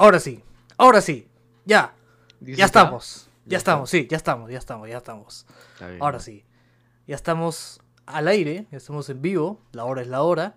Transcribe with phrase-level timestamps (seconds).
[0.00, 0.42] Ahora sí,
[0.78, 1.28] ahora sí,
[1.66, 1.92] ya,
[2.40, 5.46] ¿Dices ya estamos, ya estamos, sí, ya estamos, ya estamos, ya estamos.
[6.00, 6.42] Ahora sí,
[7.06, 10.54] ya estamos al aire, ya estamos en vivo, la hora es la hora,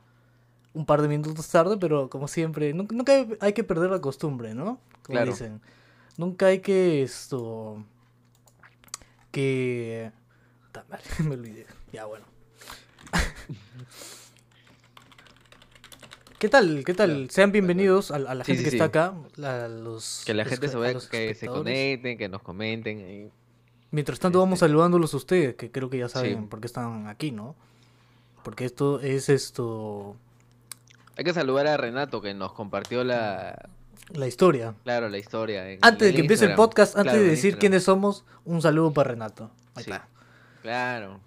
[0.71, 4.53] un par de minutos tarde, pero como siempre, nunca, nunca hay, que perder la costumbre,
[4.53, 4.79] ¿no?
[5.01, 5.31] Como Claro.
[5.31, 5.60] dicen,
[6.15, 7.83] nunca hay que esto,
[9.29, 10.13] que...
[11.19, 12.23] Me olvidé, ya bueno.
[16.44, 16.84] ¿Qué tal?
[16.84, 17.30] ¿Qué tal?
[17.30, 20.67] Sean bienvenidos a, a la gente sí, que está acá, a los Que la gente
[20.67, 22.99] se a vaya, los que se conecten, que nos comenten.
[22.99, 23.31] y-
[23.91, 27.07] Mientras tanto vamos Este- saludándolos a ustedes, que creo que ya saben por qué están
[27.07, 27.55] aquí, ¿no?
[28.43, 30.17] Porque esto es esto
[31.15, 33.70] Hay que saludar a Renato que nos compartió la,
[34.12, 34.75] la historia.
[34.84, 35.63] claro, la historia.
[35.79, 39.12] Antes de que empiece el podcast, antes Claro, de decir quiénes somos, un saludo para
[39.12, 39.49] Renato.
[39.75, 39.91] Ahí Sí.
[39.91, 40.09] está.
[40.62, 41.21] Claro.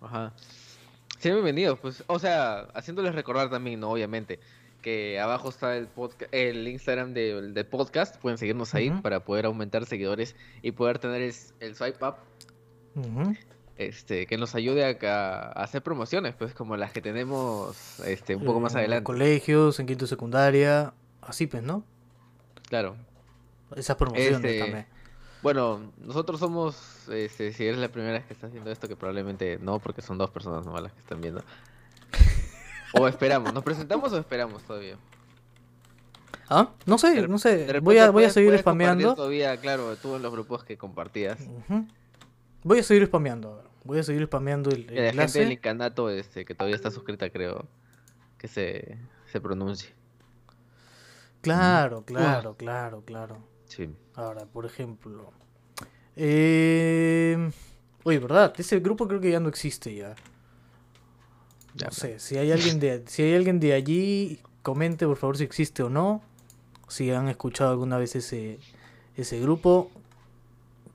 [0.00, 0.32] Ajá.
[1.18, 1.78] Sí, bienvenidos.
[1.78, 3.90] Pues, o sea, haciéndoles recordar también, ¿no?
[3.90, 4.40] Obviamente,
[4.84, 8.16] que abajo está el podca- el Instagram del del podcast.
[8.18, 12.16] Pueden seguirnos ahí para poder aumentar seguidores y poder tener el, el swipe up
[13.76, 18.44] este, que nos ayude a, a hacer promociones, pues como las que tenemos este, un
[18.44, 19.04] poco más Eh, adelante.
[19.04, 20.92] Colegios, en quinto de secundaria,
[21.22, 21.82] así pues, ¿no?
[22.68, 22.94] Claro.
[23.74, 24.86] Esas promociones Este, también.
[25.42, 29.58] Bueno, nosotros somos, este, si eres la primera vez que estás viendo esto, que probablemente
[29.60, 31.42] no, porque son dos personas nomás las que están viendo.
[32.96, 34.96] O esperamos, ¿nos presentamos o esperamos todavía?
[36.48, 36.70] ¿Ah?
[36.86, 37.80] No sé, no sé.
[37.80, 39.14] Voy a, voy a seguir spameando.
[39.14, 41.40] Todavía, claro, tú en los grupos que compartías.
[41.40, 41.86] Ujú.
[42.62, 43.64] Voy a seguir spameando.
[43.84, 47.28] Voy a seguir spameando el, el la gente del incanato, este, que todavía está suscrita,
[47.30, 47.66] creo,
[48.38, 48.98] que se,
[49.30, 49.90] se pronuncie.
[51.40, 53.38] Claro, claro, claro, claro.
[53.66, 53.90] Sí.
[54.14, 55.32] Ahora, por ejemplo.
[56.16, 57.50] Eh...
[58.04, 58.52] Oye, ¿verdad?
[58.56, 60.14] Ese grupo creo que ya no existe ya.
[61.74, 65.36] Ya, No sé, si hay alguien de si hay alguien de allí, comente por favor
[65.36, 66.22] si existe o no.
[66.88, 68.58] Si han escuchado alguna vez ese
[69.16, 69.90] ese grupo,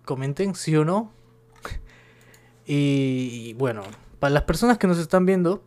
[0.05, 1.11] comenten sí o no.
[2.72, 3.81] Y, y bueno,
[4.19, 5.63] para las personas que nos están viendo,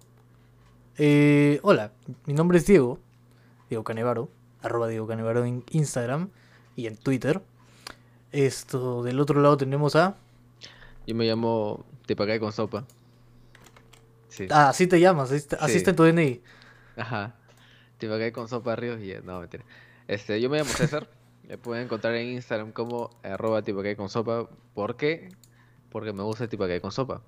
[0.98, 1.90] eh, hola,
[2.26, 2.98] mi nombre es Diego,
[3.68, 4.28] Diego Canevaro,
[4.60, 6.28] arroba Diego Canevaro en Instagram
[6.76, 7.42] y en Twitter.
[8.30, 10.16] Esto, del otro lado tenemos a...
[11.06, 12.84] Yo me llamo Tipacay con sopa.
[14.32, 14.48] Sí.
[14.50, 15.82] Ah, así te llamas, así está, Sí.
[15.86, 16.42] en tu DNI.
[16.96, 17.34] Ajá.
[17.98, 19.14] Tipacay con sopa Ríos y.
[19.24, 19.64] No, mentira.
[20.08, 21.08] Este, yo me llamo César.
[21.48, 24.48] Me pueden encontrar en Instagram como arroba Tipacay con sopa.
[24.74, 25.28] ¿Por qué?
[25.90, 27.20] Porque me gusta Tipacay con sopa.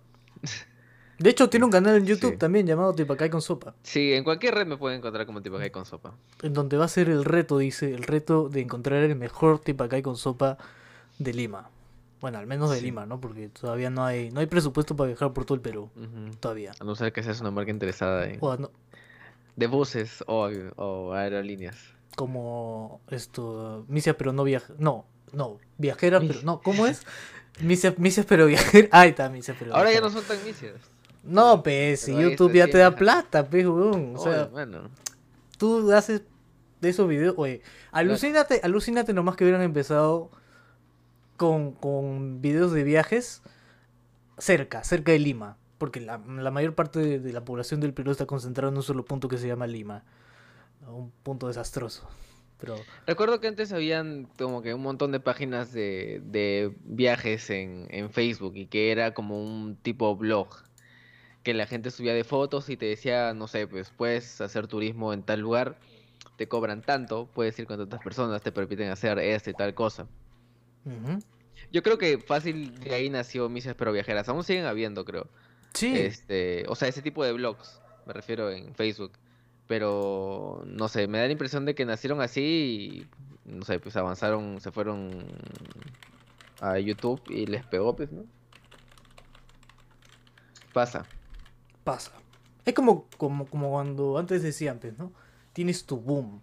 [1.19, 2.37] De hecho, tiene un canal en YouTube Sí.
[2.39, 5.85] también llamado Tipacay con Sopa, Sí, en cualquier red me pueden encontrar como Tipacay con
[5.85, 6.13] sopa.
[6.43, 10.03] en donde va a ser el reto, dice, el reto de encontrar el mejor Tipacay
[10.03, 10.59] con Sopa
[11.21, 11.71] de Lima.
[12.25, 12.85] Bueno, al menos de Sí.
[12.87, 13.21] Lima, ¿no?
[13.21, 15.91] Porque todavía no hay no hay presupuesto para viajar por todo el Perú,
[16.41, 16.73] todavía.
[16.81, 18.39] A no ser que seas una marca interesada en...
[18.41, 18.71] O no-
[19.57, 21.77] de buses o, o aerolíneas.
[22.17, 27.03] como esto, misias pero no viaja, no, no, viajera, pero no, ¿cómo es?
[27.61, 28.89] Misias, misias pero viajera.
[28.93, 30.77] Ahí está, misias pero Ahora ya no son tan misias.
[31.25, 33.67] No, pues, si YouTube ya te da plata, pues.
[33.67, 34.89] O sea, Oye, bueno.
[35.59, 36.23] tú haces
[36.81, 37.61] de esos videos, oye,
[37.93, 40.31] alucínate, alucínate nomás que hubieran empezado
[41.37, 43.43] con, con videos de viajes
[44.39, 48.27] cerca, cerca de Lima, porque la, la mayor parte de, la población del Perú está
[48.27, 50.05] concentrada en un solo punto que se llama Lima,
[50.87, 52.09] un punto desastroso.
[52.61, 57.87] Pero Recuerdo que antes habían como que un montón de páginas de, de viajes en,
[57.91, 60.49] en Facebook y que era como un tipo blog.
[61.43, 65.13] Que la gente subía de fotos y te decía, no sé, pues puedes hacer turismo
[65.13, 65.79] en tal lugar,
[66.37, 70.07] te cobran tanto, puedes ir con tantas personas, te permiten hacer esta y tal cosa.
[71.73, 74.29] Yo creo que fácil de ahí nació Misas Pero Viajeras.
[74.29, 75.29] Aún siguen habiendo, creo.
[75.73, 79.13] sí, Este, o sea, ese tipo de blogs, me refiero en Facebook.
[79.67, 83.07] Pero, no sé, me da la impresión de que nacieron así
[83.47, 85.25] y, no sé, pues avanzaron, se fueron
[86.61, 88.25] a YouTube y les pegó, pues, ¿no?
[90.73, 91.07] Pasa.
[91.83, 92.13] pasa.
[92.65, 95.13] Es como, como, como cuando antes decían, pues, ¿no?
[95.53, 96.41] Tienes tu boom.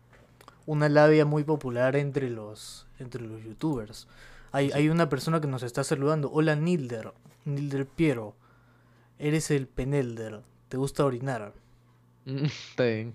[0.65, 4.07] Una labia muy popular entre los, entre los youtubers.
[4.51, 6.29] Hay, hay una persona que nos está saludando.
[6.31, 7.13] Hola Nilder.
[7.45, 8.35] Nilder Piero.
[9.19, 10.41] Eres el Penelder.
[10.69, 11.53] ¿Te gusta orinar?
[12.25, 13.13] Mm, Está bien.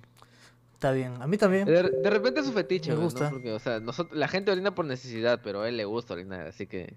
[0.74, 1.20] Está bien.
[1.22, 1.64] A mí también.
[1.66, 3.02] De, de repente es su fetiche, Me ¿no?
[3.04, 3.30] gusta.
[3.30, 6.46] Porque, o sea, nosotros, la gente orina por necesidad, pero a él le gusta orinar,
[6.46, 6.78] así que...
[6.78, 6.96] de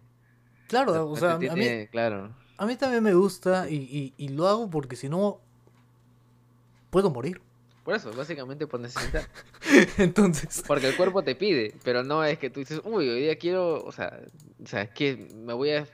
[0.68, 2.36] Claro, o sea, a mí, a claro.
[2.58, 5.40] a mí también me gusta y, y- y lo hago porque si no,
[6.92, 7.42] puedo morir.
[7.90, 9.24] Por eso, básicamente por necesidad.
[9.98, 13.36] Entonces, Porque el cuerpo te pide, pero no es que tú dices, uy, hoy día
[13.40, 14.20] quiero, o sea,
[14.64, 15.88] o sea, es que me voy a-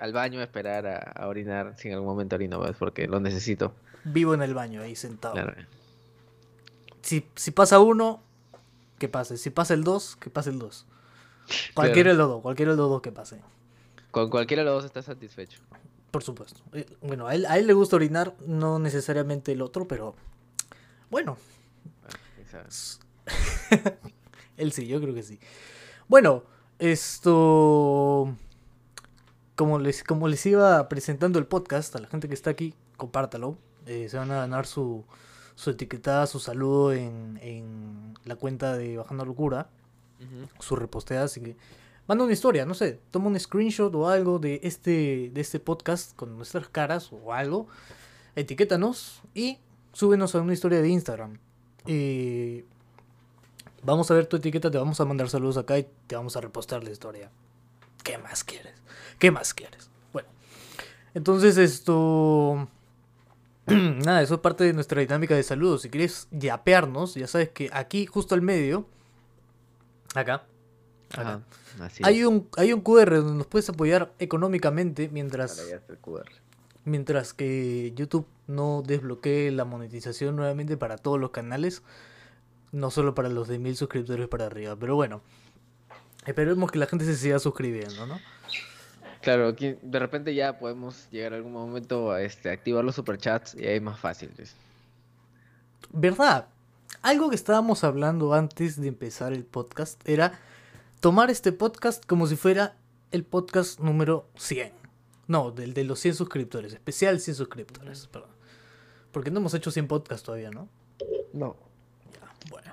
[0.00, 2.74] al baño a esperar a, a orinar si en algún momento orino, ¿ves?
[2.76, 3.72] Porque lo necesito.
[4.02, 5.34] vivo en el baño ahí sentado.
[5.34, 5.54] Claro.
[7.00, 8.24] Si, si pasa uno,
[8.98, 9.36] que pase.
[9.36, 10.84] Si pasa el 2, que pase el 2.
[11.74, 13.40] Cualquiera de los dos, cualquiera de los dos que pase.
[14.10, 15.60] Con cualquiera de los dos está satisfecho.
[16.10, 16.60] Por supuesto.
[16.72, 20.16] Eh, Bueno, a él, a él le gusta orinar, no necesariamente el otro, pero
[21.10, 21.36] bueno,
[22.52, 22.64] Ah,
[24.56, 25.38] él sí, yo creo que sí.
[26.08, 26.44] Bueno,
[26.78, 28.34] esto...
[29.54, 33.58] Como les, como les iba presentando el podcast a la gente que está aquí, compártalo.
[33.86, 35.04] Eh, se van a ganar su,
[35.54, 39.68] su etiquetada, su saludo en, en la cuenta de Bajando Locura.
[40.58, 41.56] Su reposteada, así que
[42.06, 46.14] manda una historia, no sé, toma un screenshot o algo de este, de este podcast
[46.14, 47.68] con nuestras caras o algo,
[48.36, 49.58] etiquétanos y
[49.92, 51.38] súbenos a una historia de Instagram.
[51.86, 52.64] Eh,
[53.82, 56.40] vamos a ver tu etiqueta, te vamos a mandar saludos acá y te vamos a
[56.40, 57.30] repostar la historia.
[58.02, 58.74] ¿Qué más quieres?
[59.18, 59.90] ¿Qué más quieres?
[60.12, 60.28] Bueno,
[61.14, 62.68] entonces esto...
[63.66, 65.82] Nada, eso es parte de nuestra dinámica de saludos.
[65.82, 68.86] Si quieres yapearnos, ya sabes que aquí, justo al medio,
[70.14, 70.44] acá,
[71.12, 71.42] acá,
[71.80, 72.26] así hay es.
[72.26, 76.26] un, hay un QR donde nos puedes apoyar económicamente mientras, Ahora ya está el QR.
[76.84, 81.82] Mientras que YouTube no desbloquee la monetización nuevamente para todos los canales,
[82.72, 84.76] no solo para los de mil suscriptores para arriba.
[84.76, 85.22] Pero bueno,
[86.26, 88.18] esperemos que la gente se siga suscribiendo, ¿no?
[89.22, 93.54] Claro, aquí de repente ya podemos llegar a algún momento a este, activar los superchats
[93.54, 94.30] y ahí es más fácil.
[94.34, 94.56] pues.
[95.92, 96.46] ¿Verdad?
[97.02, 100.38] Algo que estábamos hablando antes de empezar el podcast era
[101.00, 102.76] tomar este podcast como si fuera
[103.10, 104.79] el podcast número 100.
[105.30, 108.30] No, del de los 100 suscriptores, especial 100 suscriptores, perdón.
[109.12, 110.68] Porque no hemos hecho 100 podcasts todavía, ¿no?
[111.32, 111.56] No.
[112.50, 112.72] Bueno.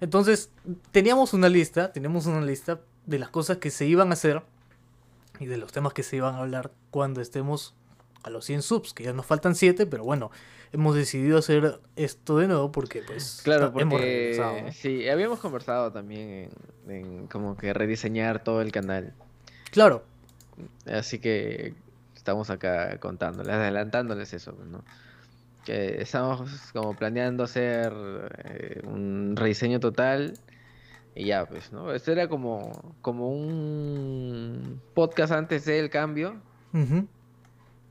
[0.00, 0.48] Entonces,
[0.90, 4.40] teníamos una lista, teníamos una lista de las cosas que se iban a hacer
[5.38, 7.74] y de los temas que se iban a hablar cuando estemos
[8.22, 10.30] a los 100 subs, que ya nos faltan 7, pero bueno,
[10.72, 14.72] hemos decidido hacer esto de nuevo porque pues Claro, hemos porque regresado, ¿no?
[14.72, 16.48] sí, habíamos conversado también
[16.88, 19.12] en, en como que rediseñar todo el canal.
[19.72, 20.04] Claro,
[20.86, 21.74] Así que
[22.16, 24.84] estamos acá contándoles, adelantándoles eso, ¿no?
[25.64, 27.92] Que estamos como planeando hacer
[28.44, 30.34] eh, un rediseño total
[31.14, 31.92] y ya, pues, ¿no?
[31.92, 36.36] Esto era como, como un podcast antes del cambio
[36.72, 37.08] ujú,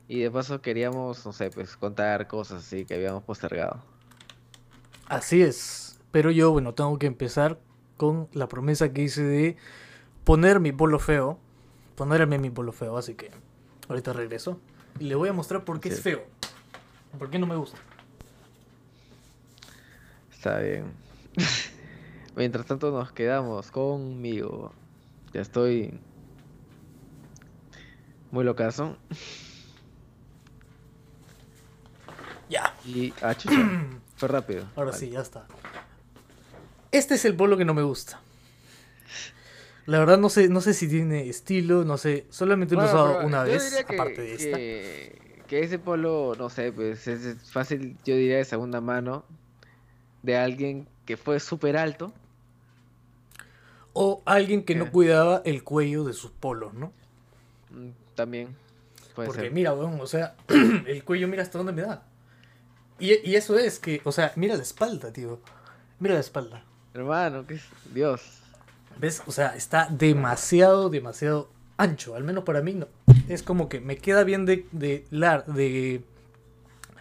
[0.08, 3.82] y de paso queríamos, no sé, pues contar cosas así que habíamos postergado.
[5.06, 5.98] así es.
[6.10, 7.58] Pero yo, bueno, tengo que empezar
[7.96, 9.56] con la promesa que hice de
[10.24, 11.38] poner mi polo feo,
[11.96, 13.30] ponerme mi polo feo, así que
[13.88, 14.60] ahorita regreso
[15.00, 16.24] y le voy a mostrar por qué es feo,
[17.18, 17.78] por qué no me gusta.
[20.32, 20.92] Está bien.
[22.36, 24.72] Mientras tanto nos quedamos conmigo.
[25.32, 25.98] Ya estoy
[28.30, 28.96] muy locazo.
[32.48, 32.74] Ya.
[32.84, 33.34] Y ah,
[34.16, 34.68] fue rápido.
[34.76, 34.98] Ahora Vale.
[34.98, 35.46] sí, ya está.
[36.92, 38.20] Este es el polo que no me gusta.
[39.86, 42.26] La verdad no sé, no sé si tiene estilo, no sé.
[42.30, 44.60] Solamente lo he Bueno, usado una vez, que, aparte de esta.
[44.60, 49.24] que, que ese polo, no sé, pues es fácil, yo diría de segunda mano,
[50.22, 52.14] de alguien que fue súper alto.
[53.94, 54.92] O alguien que no ¿Qué?
[54.92, 56.92] cuidaba el cuello de sus polos, ¿no?
[57.70, 58.56] mm, También
[59.14, 59.52] puede Porque ser.
[59.52, 60.36] mira, weón, o sea,
[60.86, 62.06] el cuello mira hasta dónde me da.
[62.98, 65.40] Y, y eso es que, o sea, mira la espalda, tío.
[66.00, 66.64] Mira la espalda.
[66.94, 67.62] Hermano, que es
[67.94, 68.42] Dios.
[68.98, 69.22] ¿Ves?
[69.26, 72.14] O sea, está demasiado, demasiado ancho.
[72.14, 72.88] Al menos para mí no.
[73.28, 76.02] Es como que me queda bien de, de, lar de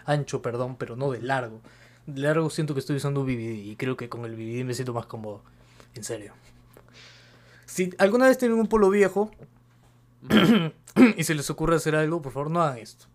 [0.05, 1.61] ancho, perdón, pero no de largo.
[2.05, 4.73] De largo siento que estoy usando un BBD y creo que con el BBD me
[4.73, 5.41] siento más cómodo.
[5.95, 6.33] En serio.
[7.65, 9.31] Si alguna vez tienen un polo viejo
[11.17, 13.05] y se les ocurre hacer algo, por favor no hagan esto.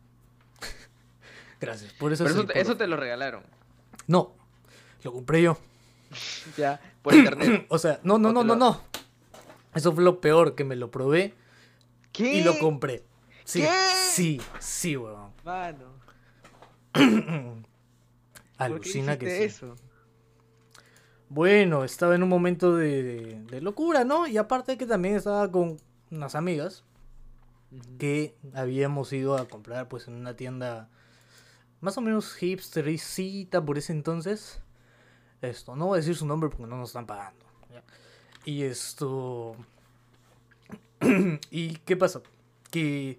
[1.60, 1.92] Gracias.
[1.94, 3.42] Por eso, Pero es eso, eso te lo regalaron.
[4.06, 4.34] No,
[5.02, 5.58] lo compré yo.
[6.56, 7.66] Ya, por internet.
[7.70, 8.80] O sea, no, no, ¿O no, no, no.
[9.74, 11.34] Eso fue lo peor, que me lo probé
[12.12, 12.34] ¿Qué?
[12.34, 13.04] y lo compré.
[13.44, 13.68] Sí, ¿Qué?
[14.10, 15.30] sí, sí, weón.
[15.44, 15.86] Mano,
[16.92, 17.64] ¿por qué
[18.58, 19.42] Alucina que sí.
[19.44, 19.76] eso?
[21.28, 24.26] Bueno, estaba en un momento de, de- de locura, ¿no?
[24.26, 25.76] Y aparte que también estaba con
[26.10, 26.82] unas amigas
[27.98, 30.88] que habíamos ido a comprar pues en una tienda
[31.80, 34.60] más o menos hipstericita por ese entonces.
[35.42, 37.44] Esto, no voy a decir su nombre porque no nos están pagando.
[37.70, 37.82] ¿ya?
[38.44, 39.56] Y esto...
[41.50, 42.20] ¿Y qué pasa?
[42.70, 43.18] Que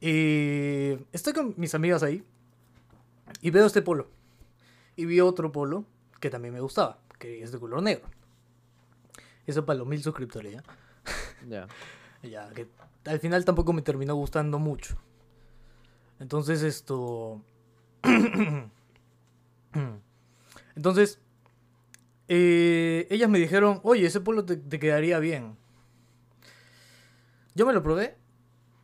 [0.00, 2.24] eh, estoy con mis amigas ahí
[3.40, 4.08] y veo este polo.
[4.96, 5.84] Y vi otro polo
[6.20, 8.08] que también me gustaba, que es de color negro.
[9.46, 10.62] Eso para los mil suscriptores, ¿ya?
[11.48, 11.66] Ya.
[12.22, 12.68] Ya, que
[13.04, 14.96] al final tampoco me terminó gustando mucho.
[16.20, 17.40] Entonces esto...
[20.74, 21.20] Entonces,
[22.28, 25.56] eh, ellas me dijeron, oye, ese polo te, te quedaría bien.
[27.54, 28.16] Yo me lo probé.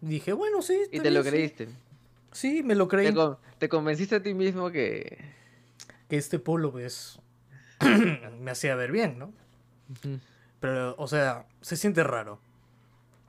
[0.03, 0.79] y Dije, bueno, sí.
[0.93, 1.31] Y te lo bien, sí".
[1.31, 1.69] creíste.
[2.33, 3.07] Sí, me lo creí.
[3.09, 5.19] Te, con- te convenciste a ti mismo que...
[6.09, 7.19] Que este polo, pues,
[8.41, 9.33] me hacía ver bien, ¿no?
[10.61, 12.41] Pero, o sea, se siente raro.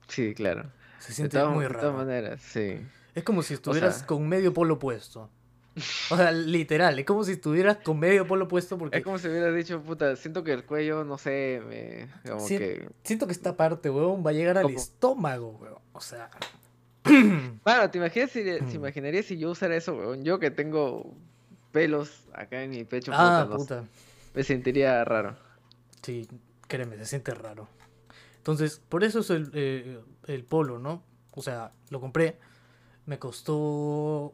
[0.08, 0.72] Sí, claro.
[1.00, 1.98] Se De siente todas, muy de todas raro.
[1.98, 2.80] maneras, sí.
[3.16, 5.30] Es como si estuvieras sea- con medio polo puesto.
[6.12, 9.28] O sea, literal, es como si estuvieras con medio polo puesto porque Es como si
[9.28, 12.08] hubieras dicho, puta, siento que el cuello, no sé, me...
[12.30, 12.58] Como Sí.
[12.58, 12.90] que...
[13.04, 15.78] siento que esta parte, weón, va a llegar al estómago, weón.
[15.94, 16.30] O sea,
[17.64, 18.70] Bueno, ¿te imaginas si, Mm.
[18.70, 20.24] se imaginaría si yo usara eso, weón?
[20.24, 21.14] Yo que tengo
[21.72, 23.84] pelos acá en mi pecho, ah, puta, puta.
[24.34, 25.38] me sentiría raro.
[26.02, 26.28] Sí,
[26.68, 27.68] créeme, se siente raro.
[28.38, 31.04] Entonces, por eso es el, eh, el polo, ¿no?
[31.32, 32.38] O sea, lo compré.
[33.06, 34.34] Me costó.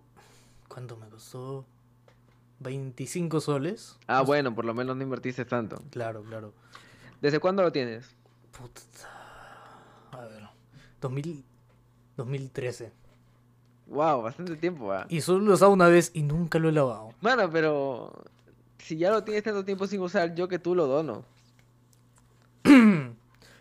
[0.75, 1.63] ¿Cuánto me costó?
[2.59, 3.97] 25 soles.
[4.07, 5.81] Ah, sé- bueno, por lo menos no invertiste tanto.
[5.89, 6.51] Claro, claro.
[7.21, 8.13] ¿Desde cuándo lo tienes?
[8.51, 8.81] Puta.
[10.11, 10.43] A ver.
[10.99, 11.45] 2000,
[12.17, 12.91] 2013.
[13.87, 15.05] Wow, bastante tiempo, ah.
[15.07, 17.11] Y solo lo he usado una vez y nunca lo he lavado.
[17.21, 18.11] Mano, pero
[18.79, 21.23] si ya lo tienes tanto tiempo sin usar, yo que tú lo dono.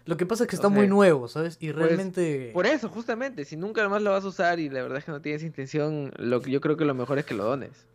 [0.07, 1.57] Lo que pasa es que O está muy nuevo, ¿sabes?
[1.61, 2.51] Y pues, realmente.
[2.53, 5.13] Por eso, justamente, si nunca más lo vas a usar y la verdad es que
[5.13, 7.87] no tienes intención, lo que yo creo que lo mejor es que lo dones.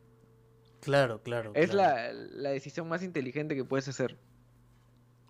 [0.81, 1.51] Claro, claro.
[1.53, 2.13] Es claro.
[2.13, 4.17] la, la decisión más inteligente que puedes hacer.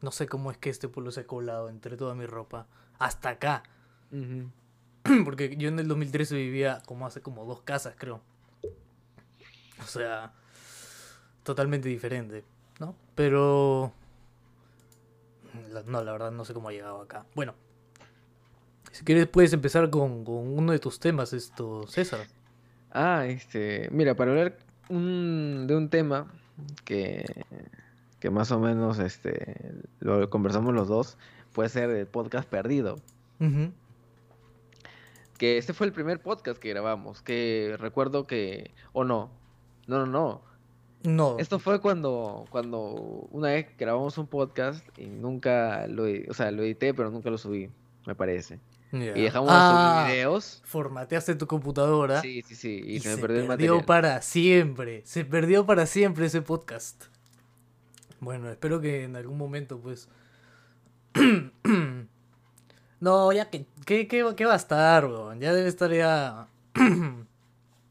[0.02, 2.68] No sé cómo es que este polo se ha colado entre toda mi ropa.
[2.98, 3.64] Hasta acá.
[5.26, 8.22] Porque yo en el 2013 vivía como hace como dos casas, creo.
[9.82, 10.34] O sea,
[11.44, 12.44] totalmente diferente,
[12.80, 12.96] ¿no?
[13.16, 13.94] Pero...
[15.86, 17.26] No, la verdad no sé cómo ha llegado acá.
[17.36, 17.54] Bueno,
[18.92, 22.28] si quieres puedes empezar con, con uno de tus temas, esto, César.
[22.92, 24.58] Ah, este, mira, para hablar
[24.90, 26.32] un- de un tema
[26.86, 27.26] que,
[28.20, 31.18] que más o menos este, lo conversamos los dos,
[31.54, 33.00] puede ser el podcast perdido.
[35.38, 39.30] Que este fue el primer podcast que grabamos, que recuerdo que, o no,
[39.88, 40.42] no, no, no.
[41.04, 46.52] No, Esto fue cuando, cuando una vez grabamos un podcast y nunca lo, o sea,
[46.52, 47.70] lo edité, pero nunca lo subí,
[48.06, 48.60] me parece.
[48.92, 50.62] Y dejamos Ah, los videos.
[50.66, 54.22] formateaste tu computadora Sí, sí, sí, y, y, se me se perdió el perdió para
[54.22, 55.04] siempre.
[55.06, 57.06] Se perdió para siempre ese podcast.
[58.20, 60.10] Bueno, espero que en algún momento, pues.
[63.00, 63.68] no, ya que.
[63.86, 65.40] ¿Qué, qué, qué va a estar, weón?
[65.40, 66.48] Ya debe estar ya.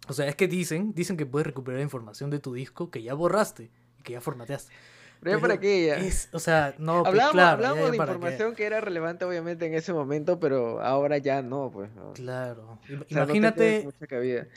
[0.08, 3.14] o sea, es que dicen, dicen que puedes recuperar información de tu disco que ya
[3.14, 4.72] borraste y que ya formateaste.
[5.20, 5.96] Pero ya para qué ya.
[5.96, 9.66] Es, o sea, no, pues, Hablábamos, claro, hablábamos ya de información que era relevante obviamente
[9.66, 11.92] en ese momento, pero ahora ya no, pues.
[11.94, 12.12] no.
[12.12, 12.78] Claro.
[12.88, 13.88] Im- sea, no Imagínate,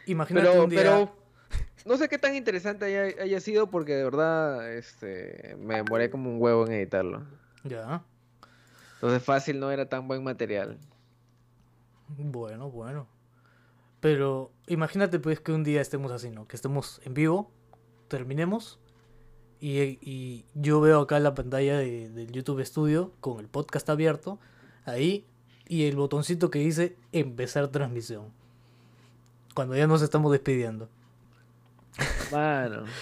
[0.06, 0.80] imagínate Pero, un día.
[0.80, 1.16] pero
[1.86, 6.30] no sé qué tan interesante haya, haya sido porque de verdad este, me demoré como
[6.30, 7.24] un huevo en editarlo.
[7.64, 8.04] Ya.
[8.96, 10.78] Entonces fácil no era tan buen material.
[12.08, 13.08] Bueno, bueno.
[14.02, 16.48] Pero imagínate pues que un día estemos así, ¿no?
[16.48, 17.50] Que estemos en vivo,
[18.10, 18.80] terminemos
[19.60, 24.40] y, y yo veo acá la pantalla de- del YouTube Studio con el podcast abierto,
[24.86, 25.26] ahí,
[25.68, 28.26] y el botoncito que dice empezar transmisión.
[29.54, 30.90] Cuando ya nos estamos despidiendo.
[32.32, 32.84] Mano.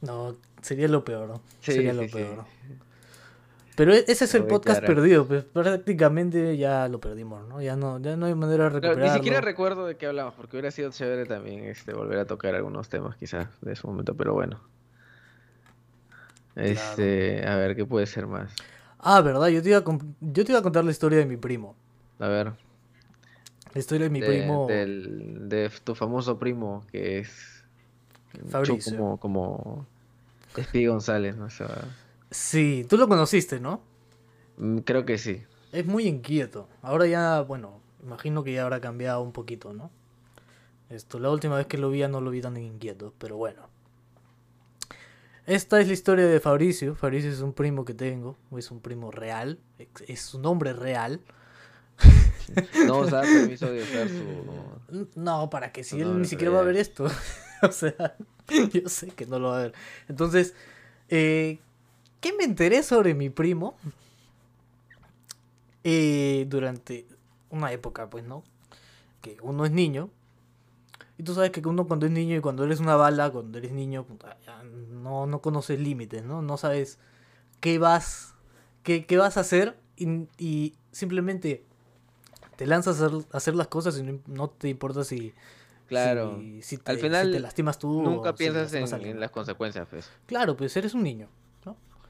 [0.00, 1.40] No, sería lo peor, ¿no?
[1.60, 2.08] Sí, sería lo sí.
[2.08, 2.44] peor.
[3.82, 4.94] Pero e- ese es el podcast claro.
[4.94, 7.60] perdido, pues prácticamente ya lo perdimos, ¿no?
[7.60, 9.12] Ya no, ya no hay manera de Claro, recuperarlo.
[9.12, 12.54] ni siquiera recuerdo de qué hablamos, porque hubiera sido chévere también este, volver a tocar
[12.54, 14.60] algunos temas quizás de ese momento, pero bueno.
[16.54, 18.52] Este, a ver, ¿qué puede ser más?
[19.00, 19.84] Ah, verdad, yo te, iba a
[20.20, 21.74] yo te iba a contar la historia de mi primo.
[22.20, 22.52] A ver,
[23.74, 24.66] La historia de mi de, primo.
[24.68, 27.64] del- de tu famoso primo que es
[28.48, 28.96] Fabricio.
[28.96, 29.86] como, como
[30.56, 31.50] Speedy González, ¿no?
[31.50, 31.66] Sea,
[32.32, 33.82] Sí, tú lo conociste, ¿no?
[34.56, 35.42] mm, creo que sí.
[35.72, 36.68] Es muy inquieto.
[36.82, 39.90] Ahora ya, bueno, imagino que ya habrá cambiado un poquito, ¿no?
[40.90, 43.62] Esto, la última vez que lo vi ya no lo vi tan inquieto, pero bueno.
[45.46, 46.94] Esta es la historia de Fabricio.
[46.94, 49.58] Fabricio es un primo que tengo, es un primo real,
[50.06, 51.20] es- su nombre real.
[52.86, 55.08] No os da permiso de usar su...
[55.14, 57.06] No, para que si él ni siquiera va a ver esto.
[57.62, 58.16] o sea,
[58.72, 59.72] yo sé que no lo va a ver.
[60.08, 60.54] Entonces,
[61.08, 61.60] eh,
[62.22, 63.76] ¿qué me enteré sobre mi primo?
[65.84, 67.06] Eh, durante
[67.50, 68.44] una época, pues, ¿no?
[69.20, 70.08] Que uno es niño.
[71.18, 73.72] Y tú sabes que uno cuando es niño y cuando eres una bala, cuando eres
[73.72, 76.40] niño, puta, ya no, no conoces límites, ¿no?
[76.40, 76.98] No sabes
[77.60, 78.34] qué vas,
[78.82, 81.64] qué, qué vas a hacer y, y simplemente
[82.56, 85.34] te lanzas a hacer, a hacer las cosas y no, no te importa si,
[85.86, 86.38] Claro.
[86.38, 88.02] si, si te, Al si final, te lastimas tú.
[88.02, 90.10] Nunca si piensas en, en las consecuencias, pues.
[90.26, 91.28] Claro, pues eres un niño,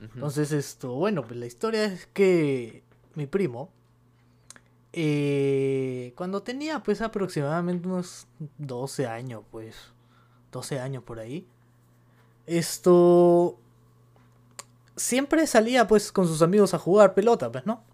[0.03, 2.83] Entonces, esto, bueno, pues la historia es que
[3.15, 3.71] mi primo,
[4.93, 8.27] eh, cuando tenía pues aproximadamente unos
[8.59, 9.77] 12 años, pues,
[10.51, 11.47] 12 años por ahí,
[12.47, 13.59] esto,
[14.97, 17.85] siempre salía pues con sus amigos a jugar pelota, pues, ¿no?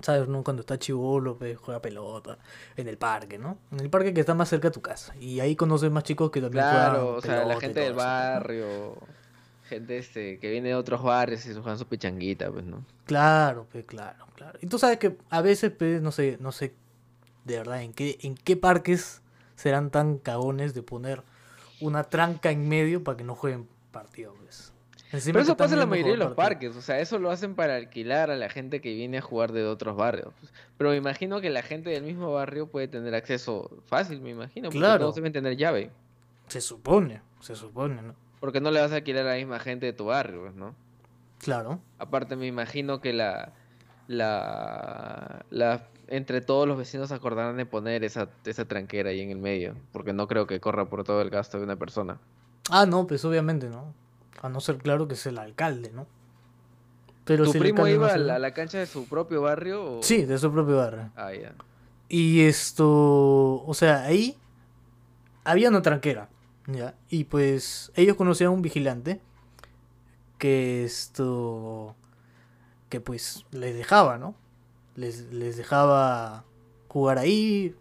[0.00, 0.28] ¿Sabes?
[0.28, 0.42] ¿no?
[0.42, 2.38] Cuando está chivolo, pues juega pelota
[2.74, 3.58] en el parque, ¿no?
[3.70, 5.14] En el parque que está más cerca de tu casa.
[5.20, 8.96] Y ahí conoces más chicos que también Claro, juegan o sea, la gente del barrio,
[9.70, 12.84] gente este que viene de otros barrios y se juegan su pichanguita, pues, ¿no?
[13.06, 14.58] Claro, pues claro, claro.
[14.60, 16.74] Y tú sabes que a veces, pues, no sé, no sé
[17.44, 19.22] de verdad en qué, en qué parques
[19.54, 21.22] serán tan cagones de poner
[21.80, 24.72] una tranca en medio para que no jueguen partido, pues.
[25.12, 27.54] Encima Pero eso pasa en la mayoría de los parques, o sea, eso lo hacen
[27.56, 30.32] para alquilar a la gente que viene a jugar de otros barrios.
[30.38, 30.52] pues.
[30.76, 34.68] Pero me imagino que la gente del mismo barrio puede tener acceso fácil, me imagino,
[34.68, 35.00] porque Claro.
[35.00, 35.90] todos deben tener llave.
[36.46, 38.14] Se supone, se supone, ¿no?
[38.40, 40.74] Porque no le vas a alquilar a la misma gente de tu barrio, pues, ¿no?
[41.38, 41.80] Claro.
[41.98, 43.52] Aparte me imagino que la,
[44.08, 49.38] la, la, entre todos los vecinos acordarán de poner esa, esa tranquera ahí en el
[49.38, 52.18] medio, porque no creo que corra por todo el gasto de una persona.
[52.70, 53.94] Ah, no, pues obviamente, ¿no?
[54.42, 56.06] A no ser claro que es el alcalde, ¿no?
[57.24, 59.98] Pero ¿Tu si primo no iba a la, cancha de su propio barrio?
[59.98, 61.10] o- Sí, de su propio barrio.
[61.14, 61.54] Ah, ya.
[62.08, 64.36] Y esto, o sea, ahí
[65.44, 66.28] había una tranquera,
[66.66, 66.94] ¿ya?
[67.08, 69.20] Y pues ellos conocían a un vigilante
[70.38, 71.94] que esto,
[72.88, 74.34] que pues les dejaba, ¿no?
[74.96, 76.44] Les, les dejaba
[76.88, 77.74] jugar ahí,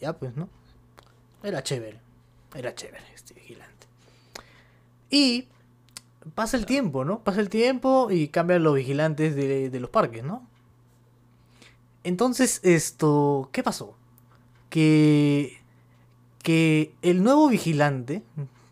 [0.00, 0.48] ya pues, ¿no?
[1.42, 2.00] Era chévere,
[2.54, 3.86] era chévere este vigilante.
[5.10, 5.48] Y
[6.34, 7.24] pasa el tiempo, ¿no?
[7.24, 10.46] Pasa el tiempo y cambian los vigilantes de, de los parques, ¿no?
[12.04, 13.96] Entonces, esto, ¿qué pasó?
[14.70, 15.57] Que,
[16.48, 18.22] que el nuevo vigilante,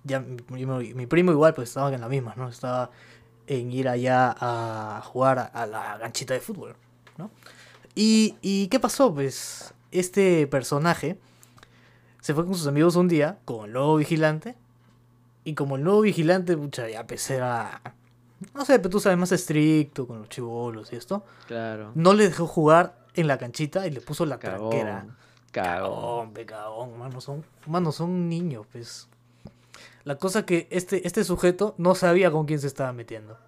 [0.02, 2.49] ya mi, primo- mi primo igual, pues estaba en la misma, ¿no?
[2.49, 2.90] Estaba
[3.47, 6.75] en ir allá a jugar a, la ganchita de fútbol,
[7.18, 7.30] ¿no?
[7.95, 9.12] Y, y ¿qué pasó?
[9.12, 11.18] Pues este personaje
[12.22, 14.55] se fue con sus amigos un día, con el nuevo vigilante,
[15.44, 17.83] y como el nuevo vigilante, pucha, ya pues era,
[18.55, 21.92] no sé, pero tú sabes, más estricto con los chivolos y esto Claro.
[21.94, 24.38] no le dejó jugar en la canchita y le puso la.
[24.38, 25.14] Cagón.
[25.62, 29.09] Cagón, pe, cagón, mano, son, mano, son niños, pues.
[30.05, 33.38] La cosa que este, este sujeto no sabía con quién se estaba metiendo.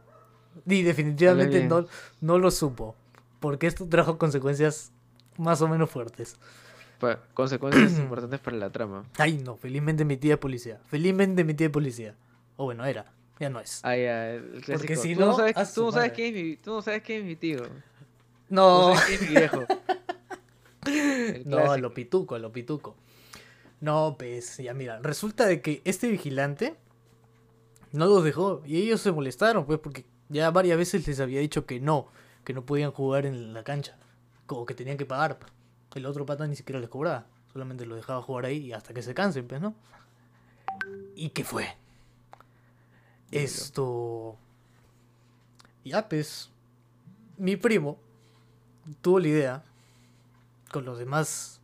[0.66, 1.86] Y definitivamente no,
[2.22, 2.94] no lo supo.
[3.40, 4.90] Porque esto trajo consecuencias
[5.36, 6.36] más o menos fuertes.
[6.98, 9.04] Pa- consecuencias importantes para la trama.
[9.18, 10.80] Ay, no, felizmente mi tía es policía.
[10.88, 12.14] Felizmente mi tía es policía.
[12.56, 13.04] O bueno, era.
[13.38, 13.80] Ya no es.
[13.84, 14.96] Ah, ya, el clásico.
[14.96, 17.20] si tú no, no, sabes, tú no sabes quién es mi, tú no sabes quién
[17.20, 17.62] es mi tío.
[18.48, 19.64] No sabes quién es mi viejo.
[21.44, 22.96] No, a lo pituco, a lo pituco.
[23.80, 26.76] No, pues, ya mira, resulta de que este vigilante
[27.92, 31.64] no los dejó y ellos se molestaron, pues, porque ya varias veces les había dicho
[31.64, 32.08] que no,
[32.44, 33.96] que no podían jugar en la cancha,
[34.46, 35.38] como que tenían que pagar.
[35.94, 39.02] El otro pata ni siquiera les cobraba, solamente los dejaba jugar ahí y hasta que
[39.02, 39.74] se cansen, pues, ¿no?
[41.14, 41.66] ¿Y qué fue?
[43.30, 44.36] Esto...
[45.84, 46.50] Ya, pues,
[47.38, 47.98] mi primo
[49.00, 49.64] tuvo la idea
[50.70, 51.60] con los demás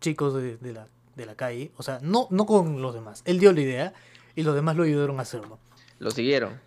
[0.00, 3.38] chicos de, de la, de la calle, o sea, no, no con los demás, él
[3.38, 3.92] dio la idea
[4.34, 5.58] y los demás lo ayudaron a hacerlo.
[5.98, 6.60] Lo siguieron.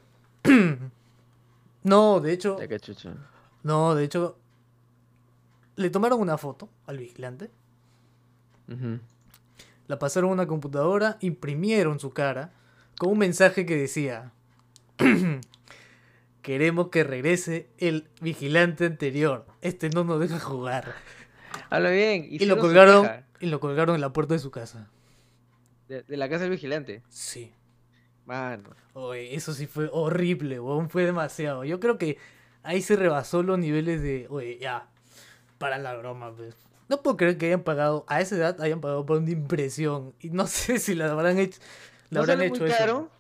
[1.84, 3.14] No, de hecho, Ya que chucho.
[3.62, 4.40] no, de hecho,
[5.76, 7.52] le tomaron una foto al vigilante,
[9.88, 12.54] la pasaron a una computadora, imprimieron su cara
[12.98, 14.32] con un mensaje que decía,
[16.42, 20.94] queremos que regrese el vigilante anterior, este no nos deja jugar.
[21.70, 22.28] Habla bien.
[22.30, 23.08] Y lo colgaron,
[23.40, 24.90] y lo colgaron en la puerta de su casa.
[25.88, 27.04] De, de la casa del vigilante.
[27.10, 27.54] Sí.
[28.26, 28.70] Mano.
[28.94, 31.64] Oye, eso sí fue horrible, weón, fue demasiado.
[31.64, 32.18] Yo creo que
[32.64, 34.90] ahí se rebasó los niveles de, oye, ya,
[35.60, 36.56] para la broma, pues.
[36.88, 40.14] No puedo creer que hayan pagado, a esa edad hayan pagado por una impresión.
[40.20, 41.60] Y no sé si la habrán hecho,
[42.10, 42.78] la No habrán hecho muy eso.
[42.80, 43.12] caro,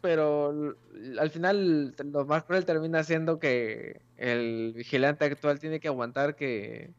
[0.00, 0.76] pero
[1.18, 6.90] al final lo más cruel termina siendo que el vigilante actual tiene que aguantar que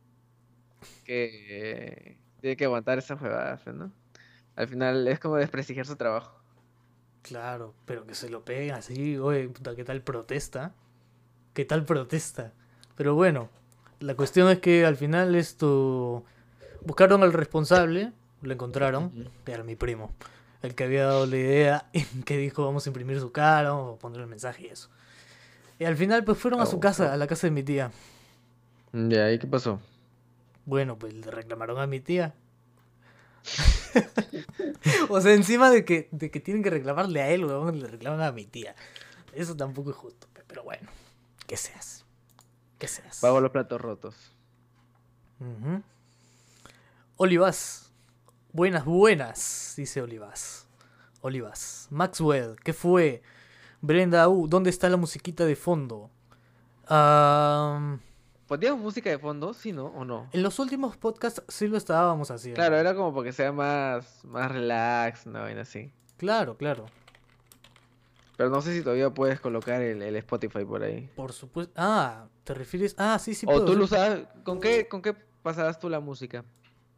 [1.03, 3.91] que tiene que aguantar esa huevada, pues, ¿no?
[4.55, 6.41] Al final es como desprestigiar su trabajo.
[7.21, 10.73] Claro, pero que se lo peguen así, oye, puta, ¿qué tal protesta?
[11.53, 12.53] ¿Qué tal protesta?
[12.95, 13.49] Pero bueno,
[13.99, 16.25] la cuestión es que al final esto
[16.85, 19.13] buscaron al responsable, lo encontraron,
[19.45, 20.15] que era mi primo,
[20.63, 23.97] el que había dado la idea y que dijo vamos a imprimir su cara, vamos
[23.97, 24.89] a poner el mensaje y eso.
[25.79, 27.91] Y al final pues fueron a su Oh, casa, a la casa de mi tía.
[28.93, 29.79] ¿y qué pasó?
[30.71, 32.33] Bueno, pues le reclamaron a mi tía.
[35.09, 38.21] o sea, encima de que, de que tienen que reclamarle a él, weón, le reclaman
[38.21, 38.73] a mi tía.
[39.33, 40.87] Eso tampoco es justo, pe, Pero bueno,
[41.45, 42.05] ¿qué se hace?
[42.79, 43.19] ¿Qué se hace?
[43.19, 44.15] Pago los platos rotos.
[45.41, 45.83] Ujú.
[47.17, 47.91] Olivas.
[48.53, 50.67] Buenas, buenas, dice Olivas.
[51.19, 51.87] Olivas.
[51.89, 53.23] Maxwell, ¿qué fue?
[53.81, 56.09] Brenda, uh, ¿dónde está la musiquita de fondo?
[56.87, 57.97] Ah,
[58.51, 59.53] ¿Poníamos música de fondo?
[59.53, 59.85] Sí, ¿no?
[59.85, 60.27] ¿O no?
[60.33, 62.57] en los últimos podcasts sí lo estábamos haciendo.
[62.57, 65.89] Claro, era como porque sea más, más relax, una vaina así.
[66.17, 66.85] Claro, claro.
[68.35, 71.09] Pero no sé si todavía puedes colocar el, el Spotify por ahí.
[71.15, 71.71] Por supuesto.
[71.77, 72.93] Ah, ¿te refieres?
[72.97, 73.45] Ah, sí, sí.
[73.45, 74.19] o puedo, tú lo usabas.
[74.43, 76.43] ¿Con qué, ¿Con qué pasabas tú la música?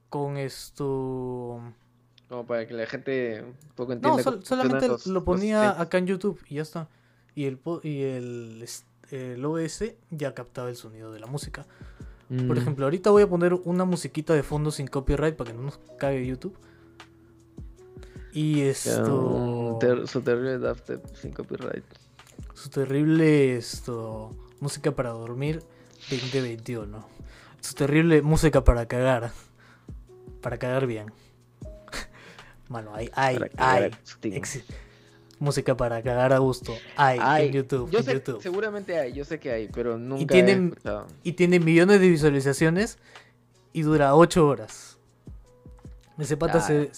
[0.09, 1.61] Con esto.
[2.29, 4.23] Como para que la gente un poco No, entienda.
[4.23, 6.89] sol- cómo solamente los- lo ponía acá en YouTube y ya está.
[7.35, 8.65] Y el, y el,
[9.11, 11.65] el OBS ya captaba el sonido de la música.
[12.29, 12.57] Por Mm.
[12.57, 15.79] ejemplo, ahorita voy a poner una musiquita de fondo sin copyright para que no nos
[15.99, 16.57] cague YouTube.
[18.31, 19.77] Y esto.
[19.79, 21.83] ter- su terrible dubstep sin copyright.
[22.55, 24.35] Su terrible esto.
[24.59, 25.61] Música para dormir
[26.09, 27.05] 2021.
[27.59, 29.31] Su terrible música para cagar.
[30.41, 31.11] Para cagar bien.
[32.69, 33.91] Mano, hay, hay, hay.
[34.23, 34.63] exi-
[35.39, 36.73] música para cagar a gusto.
[36.95, 37.89] Hay Hay, en YouTube.
[37.91, 38.41] yo en sé, YouTube.
[38.41, 41.07] seguramente hay, yo sé que hay, pero nunca he tienen- escuchado.
[41.23, 42.97] Y tiene millones de visualizaciones
[43.73, 44.97] y dura 8 horas.
[46.17, 46.61] Ese pata Ah.
[46.61, 46.91] se,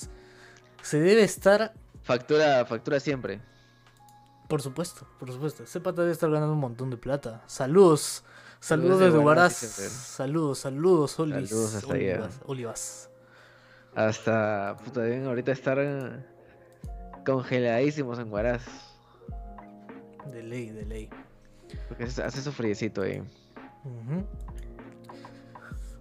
[0.81, 3.41] se debe estar, Factura, factura siempre.
[4.47, 5.63] por supuesto, por supuesto.
[5.63, 7.41] Ese pata debe estar ganando un montón de plata.
[7.47, 8.23] Saludos.
[8.59, 9.05] Saludos Saludos de
[9.51, 9.89] desde Fer.
[9.89, 11.49] Saludos, saludos, Olis.
[11.49, 12.13] Saludos hasta allá.
[12.13, 13.09] Olivas, Olivas.
[13.95, 15.77] Hasta, puta, deben ahorita estar
[17.25, 18.63] congeladísimos en Huaraz.
[20.31, 21.09] De ley, de ley.
[21.89, 23.21] Porque hace su friecito ahí.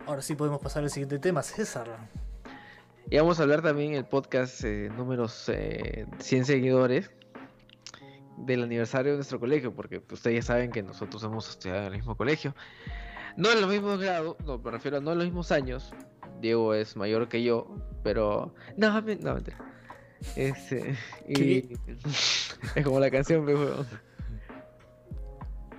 [0.07, 1.89] Ahora sí podemos pasar al siguiente tema, César.
[3.11, 7.11] Y vamos a hablar también en el podcast eh, números eh, 100 seguidores
[8.39, 11.87] del aniversario de nuestro colegio, porque pues, ustedes ya saben que nosotros hemos estudiado en
[11.87, 12.55] el mismo colegio.
[13.37, 15.93] No en los mismos grados, no, me refiero a no en los mismos años.
[16.41, 18.55] Diego es mayor que yo, pero...
[18.77, 19.59] No, me- no, mentira.
[20.37, 20.94] Este,
[21.29, 21.77] y...
[22.74, 23.59] es como la canción, pero...
[23.61, 23.87] huevón.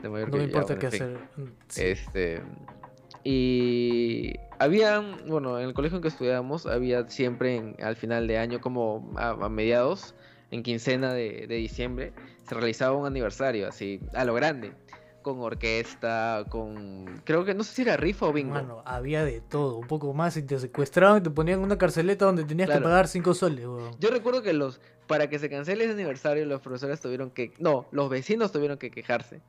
[0.01, 1.17] De mayor No me importa qué hacer.
[1.67, 1.81] Sí.
[1.83, 2.41] Este.
[3.23, 8.37] Y había, bueno, en el colegio en que estudiábamos, había siempre en- al final de
[8.37, 10.13] año, como a, a mediados,
[10.51, 12.13] en quincena de, de diciembre,
[12.47, 14.73] se realizaba un aniversario así, a lo grande,
[15.25, 17.19] con orquesta, con.
[17.23, 18.53] Creo que no sé si era rifa o bingo.
[18.53, 21.79] Mano, había de todo, un poco más, y te secuestraban y te ponían en una
[21.79, 23.95] carceleta donde tenías que pagar 5 soles, weón.
[23.99, 24.79] Yo recuerdo que los.
[25.07, 27.53] Para que se cancele ese aniversario, los profesores tuvieron que.
[27.57, 29.41] No, los vecinos tuvieron que quejarse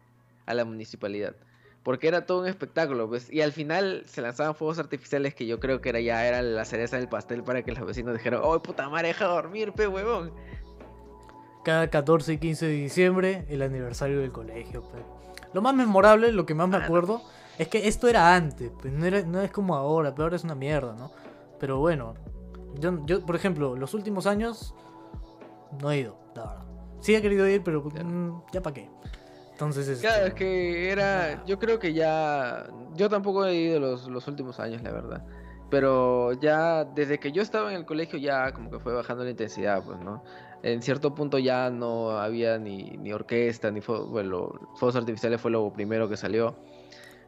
[0.46, 1.36] a la municipalidad.
[1.82, 3.30] Porque era todo un espectáculo, pues.
[3.30, 6.64] Y al final se lanzaban fuegos artificiales que yo creo que era ya era la
[6.64, 10.32] cereza del pastel para que los vecinos dijeran, ¡Oh, puta madre, deja dormir, pe huevón!
[11.64, 15.15] Cada 14 y 15 de diciembre, el aniversario del colegio, pe.
[15.56, 17.22] Lo más memorable, lo que más me acuerdo,
[17.56, 20.44] es que esto era antes, pues no, era, no es como ahora, pero ahora es
[20.44, 21.10] una mierda, ¿no?
[21.58, 22.12] Pero bueno,
[22.78, 24.74] yo, yo, por ejemplo, los últimos años
[25.80, 26.64] no he ido, la verdad.
[27.00, 28.06] Sí he querido ir, pero Claro.
[28.06, 28.90] mm, ya para qué.
[29.52, 31.42] Entonces, este, Claro, es que era.
[31.46, 32.66] Yo creo que ya.
[32.94, 35.24] Yo tampoco he ido los, los últimos años, la verdad.
[35.70, 39.30] Pero ya desde que yo estaba en el colegio ya como que fue bajando la
[39.30, 40.22] intensidad, pues, ¿no?
[40.72, 44.52] En cierto punto ya no había ni, ni orquesta, ni fuegos, bueno,
[44.96, 46.56] artificiales fue lo primero que salió.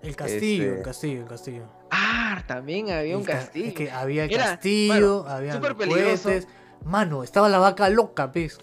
[0.02, 1.62] el castillo, este- el castillo, el castillo.
[1.90, 3.66] Ah, también había un El ca- castillo.
[3.68, 6.28] es que había el castillo, mano, había peligroso.
[6.28, 6.48] cohetes.
[6.84, 8.58] Mano, estaba la vaca loca, pez.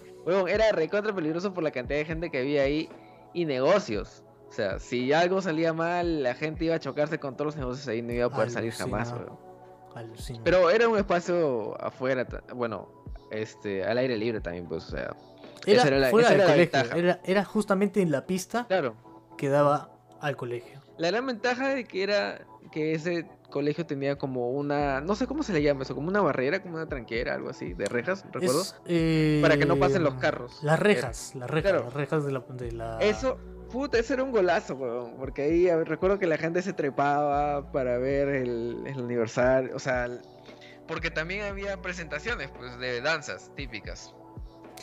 [0.48, 2.88] Era recontra peligroso por la cantidad de gente que había ahí
[3.34, 4.24] y negocios.
[4.48, 7.86] O sea, si algo salía mal, la gente iba a chocarse con todos los negocios
[7.88, 9.12] ahí, no iba a poder salir jamás,
[9.94, 10.40] Alucina.
[10.44, 12.88] Pero era un espacio afuera, bueno,
[13.30, 15.14] este, al aire libre también, pues, o sea.
[15.66, 18.66] era esa era la- fuera esa del era colegio, era, era justamente en la pista
[18.68, 18.94] Claro,
[19.36, 20.80] que daba al colegio.
[20.98, 22.40] la gran ventaja de que era
[22.72, 26.20] que ese colegio tenía como una, no sé cómo se le llama eso, como una
[26.20, 28.60] barrera, como una tranquera, algo así, de rejas, recuerdo.
[28.62, 30.58] Es, eh, Para que no pasen los carros.
[30.62, 31.84] Las rejas, las rejas, Claro.
[31.84, 32.40] las rejas de la...
[32.40, 32.98] De la...
[33.00, 33.38] Eso,
[33.70, 35.14] puta, eso era un golazo, weón.
[35.16, 39.76] Porque ahí recuerdo que la gente se trepaba para ver el, el aniversario.
[39.76, 40.08] O sea,
[40.86, 44.14] porque también había presentaciones, pues, de danzas típicas.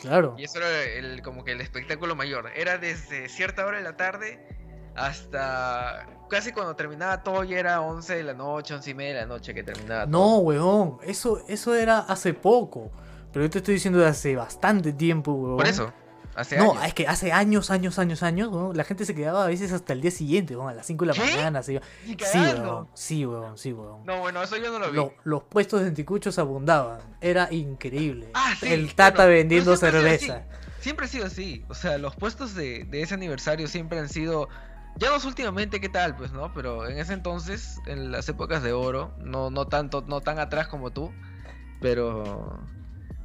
[0.00, 0.34] Claro.
[0.36, 2.50] Y eso era el, como que el espectáculo mayor.
[2.54, 4.46] Era desde cierta hora de la tarde
[4.96, 9.20] hasta casi cuando terminaba todo ya era 11 de la noche, 11 y media de
[9.20, 10.12] la noche que terminaba todo.
[10.12, 12.90] No, weón, eso, eso era hace poco.
[13.32, 15.56] Pero yo te estoy diciendo de hace bastante tiempo, weón.
[15.56, 15.92] Por eso,
[16.36, 16.84] hace No, años.
[16.86, 20.00] es que hace años, años, años, años, la gente se quedaba a veces hasta el
[20.00, 21.30] día siguiente, weón, a las 5 de la ¿Qué?
[21.36, 21.62] mañana.
[21.62, 21.82] Se iba.
[22.04, 24.04] Sí, weón, sí, weón, sí, weón.
[24.04, 24.96] No, bueno, eso yo no lo vi.
[24.96, 27.00] Lo- los puestos de anticuchos abundaban.
[27.20, 28.30] Era increíble.
[28.34, 30.42] Ah, sí, el Tata bueno, vendiendo siempre cerveza.
[30.80, 31.64] siempre ha sido así.
[31.68, 34.48] O sea, los puestos de, de ese aniversario siempre han sido.
[34.96, 36.52] Ya no últimamente qué tal, pues, ¿no?
[36.54, 40.68] Pero en ese entonces, en las épocas de oro, no, no tanto, no tan atrás
[40.68, 41.10] como tú,
[41.80, 42.60] pero.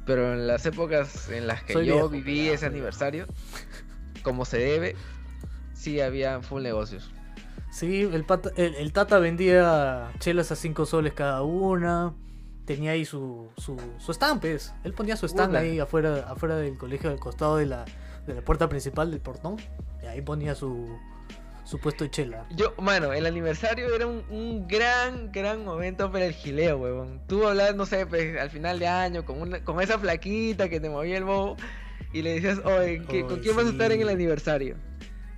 [0.06, 3.26] Pero en las épocas en las que Soy yo viejo, viví ese aniversario,
[4.22, 4.96] como se debe,
[5.74, 7.10] sí había full negocios.
[7.70, 12.12] Sí, el, pata- el, el Tata vendía chelas a 5 soles cada una.
[12.64, 14.74] Tenía ahí su, su, su stand, pues.
[14.84, 15.60] Él ponía su stand Una.
[15.60, 17.84] ahí afuera, afuera del colegio, al costado de la,
[18.26, 19.56] de la puerta principal del portón.
[20.02, 20.88] Y ahí ponía su,
[21.70, 22.46] su puesto de chela.
[22.50, 27.20] Yo, mano, el aniversario era un, un gran, gran momento para el gileo, huevón.
[27.28, 30.80] Tú hablabas, no sé, pues, al final de año con, una, con esa flaquita que
[30.80, 31.56] te movía el bobo
[32.12, 34.76] y le decías, oye, ¿qué- ¿con quién vas a estar en el aniversario?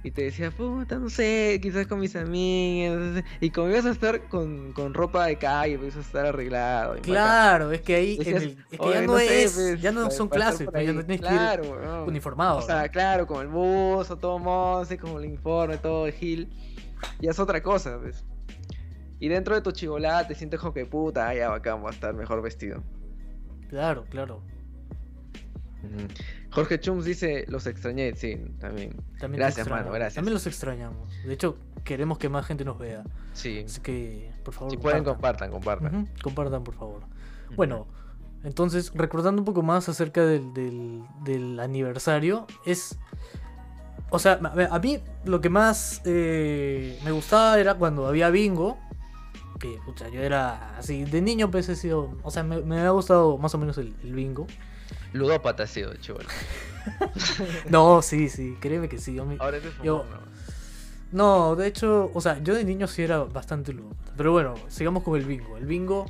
[0.05, 3.23] Y te decía, puta, no sé, quizás con mis amigas.
[3.41, 6.89] Y como ibas a estar con, con ropa de calle, pues, ibas a estar arreglado.
[6.91, 7.03] bacán.
[7.05, 9.93] Claro, es que ahí Decías, el- es que "Oye, ya no, sé, es, pues, ya
[9.93, 10.97] no son clases, pues, ya ahí".
[10.97, 12.59] no tienes claro, que uniformado.
[12.59, 16.49] O sea, claro, con el buzo, todo monse, con el uniforme, todo de gil.
[17.21, 18.25] Ya es otra cosa, pues.
[19.21, 21.95] Y dentro de tu chivolada te sientes como que puta, ah, ya bacán, voy a
[21.95, 22.83] estar mejor vestido.
[23.69, 24.43] Claro, claro.
[26.53, 28.95] Jorge Chums dice, los extrañé, sí, también.
[29.19, 30.17] Gracias, mano, gracias.
[30.17, 31.11] También los extrañamos.
[31.25, 33.05] De hecho, queremos que más gente nos vea.
[33.33, 33.65] Sí.
[33.67, 35.51] Así que, por favor, Si pueden, compartan.
[35.51, 36.63] compartan, compartan.
[36.63, 37.03] Por favor.
[37.57, 37.87] Bueno,
[38.45, 42.99] entonces, recordando un poco más acerca del, del, del aniversario, es...
[44.11, 44.39] O sea,
[44.71, 48.77] a mí lo que más eh, me gustaba era cuando había bingo.
[49.59, 52.19] Que, pucha, yo era así, de niño pues he sido...
[52.23, 54.47] O sea, me, me ha gustado más o menos el, el bingo.
[55.13, 56.29] Ludópata ha sido, chivola.
[57.69, 59.15] No, sí, sí, créeme que sí.
[59.15, 60.05] yo me- Ahora es Yo-
[61.13, 64.13] No, de hecho, o sea, yo de niño sí era bastante ludópata.
[64.17, 65.57] Pero bueno, sigamos con el bingo.
[65.59, 66.07] El bingo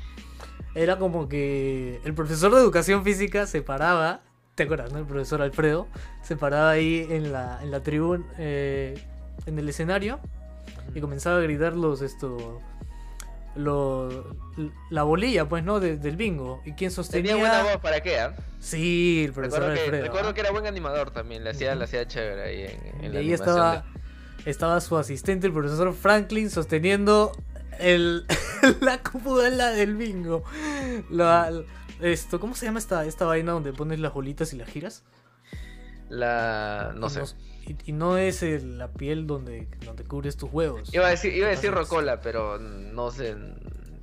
[0.75, 4.21] era como que el profesor de educación física se paraba,
[4.55, 4.99] ¿te acuerdas, no?
[5.01, 5.89] El profesor Alfredo
[6.23, 8.95] se paraba ahí en la, en la tribuna, eh,
[9.47, 10.21] en el escenario
[10.95, 12.61] y comenzaba a gritar los, esto,
[13.55, 14.35] lo,
[14.91, 15.79] la bolilla, pues, ¿no?
[15.81, 16.63] De- del bingo.
[16.65, 17.33] ¿Y quién sostenía?
[17.35, 18.19] Tenía buena voz, ¿para qué?
[18.19, 18.35] ah?
[18.61, 20.05] Sí, el profesor Recuerdo, que, Alfredo.
[20.05, 20.35] recuerdo ¿ah?
[20.35, 23.19] que era buen animador también, le hacía, le hacía chévere ahí en, en Y la
[23.21, 23.85] ahí estaba,
[24.45, 27.33] de- estaba su asistente, el profesor Franklin, sosteniendo
[27.79, 28.25] el,
[28.81, 30.45] la cúpula del bingo.
[31.11, 31.51] La-
[32.01, 35.05] esto, ¿Cómo se llama esta, esta vaina donde pones las bolitas y las giras?
[36.09, 36.93] La...
[36.97, 37.23] no Y sé.
[37.67, 40.93] Y, y no es el- la piel donde, donde cubres tus huevos.
[40.95, 43.37] Iba a decir, iba a decir rocola, pero no sé.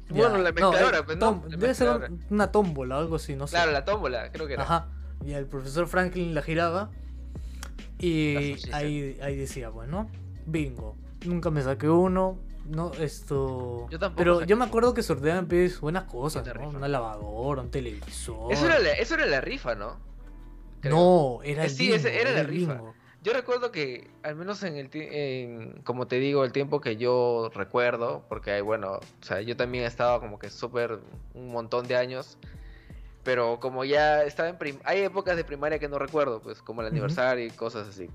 [0.09, 0.13] ya.
[0.15, 1.43] Bueno, la mezcladora, eh, pues no.
[1.49, 2.09] La Debe ser mezcladora.
[2.29, 3.55] una tómbola o algo así, no sé.
[3.55, 4.63] Claro, la tómbola, creo que era.
[4.63, 4.87] Ajá.
[5.25, 6.89] Y el profesor Franklin la giraba.
[7.99, 10.09] Y ahí, ahí decía, bueno,
[10.45, 10.95] bingo.
[11.25, 12.39] Nunca me saqué uno.
[12.65, 13.87] No, esto.
[13.89, 16.53] Yo tampoco Pero yo me acuerdo que sorteaban pues, buenas cosas, ¿no?
[16.53, 16.67] rifa.
[16.67, 18.53] Una lavadora, un televisor.
[18.53, 19.97] Eso era, la, eso era la rifa, ¿no?
[20.79, 20.95] Creo.
[20.95, 21.95] No, era el Sí, bingo.
[21.95, 22.73] ese- era la rifa.
[22.75, 22.93] bingo.
[23.21, 27.51] Yo recuerdo que, al menos en el en, como te digo, el tiempo que yo
[27.53, 30.99] recuerdo, porque bueno, o sea, yo también estaba como que súper
[31.33, 32.37] un montón de años,
[33.23, 36.81] pero como ya estaba en prim- hay épocas de primaria que no recuerdo, pues como
[36.81, 38.09] el aniversario y cosas así.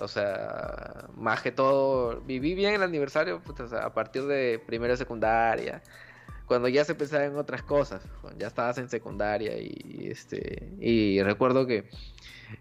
[0.00, 4.62] O sea, más que todo, viví bien el aniversario pues, o sea, a partir de
[4.64, 5.82] primera secundaria,
[6.52, 8.02] cuando ya se pensaba en otras cosas,
[8.38, 11.88] ya estabas en secundaria y, este y recuerdo que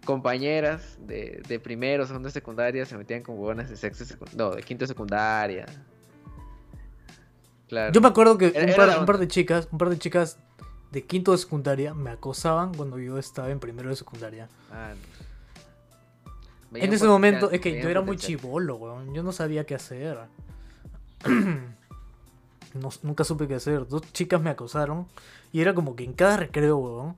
[0.05, 4.05] compañeras de, de primero, segundo de secundaria se metían con huevonas de sexto,
[4.37, 5.65] no, de quinto de secundaria.
[7.67, 7.91] Claro.
[7.91, 9.25] Yo me acuerdo que Era- un par, la un par onda.
[9.25, 10.37] de chicas, un par de chicas
[10.91, 14.47] de quinto de secundaria me acosaban cuando yo estaba en primero de secundaria.
[14.71, 19.13] Ah, En veían ese momento, es que yo era muy chivolo, weón.
[19.13, 20.17] Yo no sabía qué hacer.
[22.73, 23.87] No- nunca supe qué hacer.
[23.87, 25.07] Dos chicas me acosaron.
[25.51, 27.15] Y era como que en cada recreo, weón.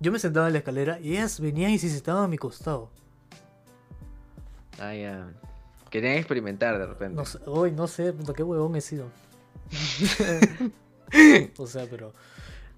[0.00, 2.90] Yo me sentaba en la escalera y ellas venían y se sentaban a mi costado.
[4.78, 5.28] Ah, ya.
[5.90, 7.14] Querían experimentar de repente.
[7.14, 9.06] No sé, hoy no sé, puta, qué huevón he sido.
[11.58, 12.12] o sea, pero.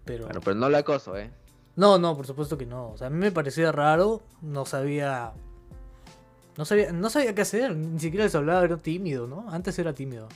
[0.04, 0.26] Pero.
[0.26, 1.30] Bueno, pero no la acoso, ¿eh?
[1.74, 2.90] No, no, por supuesto que no.
[2.90, 4.22] O sea, a mí me parecía raro.
[4.42, 5.32] No sabía.
[6.56, 7.74] No sabía, no sabía qué hacer.
[7.76, 9.46] Ni siquiera les hablaba, era tímido, ¿no?
[9.50, 10.28] Antes era tímido.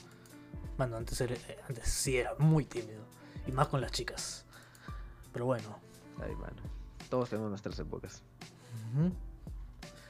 [0.81, 3.03] Bueno, antes, era, eh, antes sí era muy tímido.
[3.47, 4.47] Y más con las chicas.
[5.31, 5.79] Pero bueno.
[6.23, 6.57] Ay, mano.
[7.11, 8.23] Todos tenemos nuestras épocas.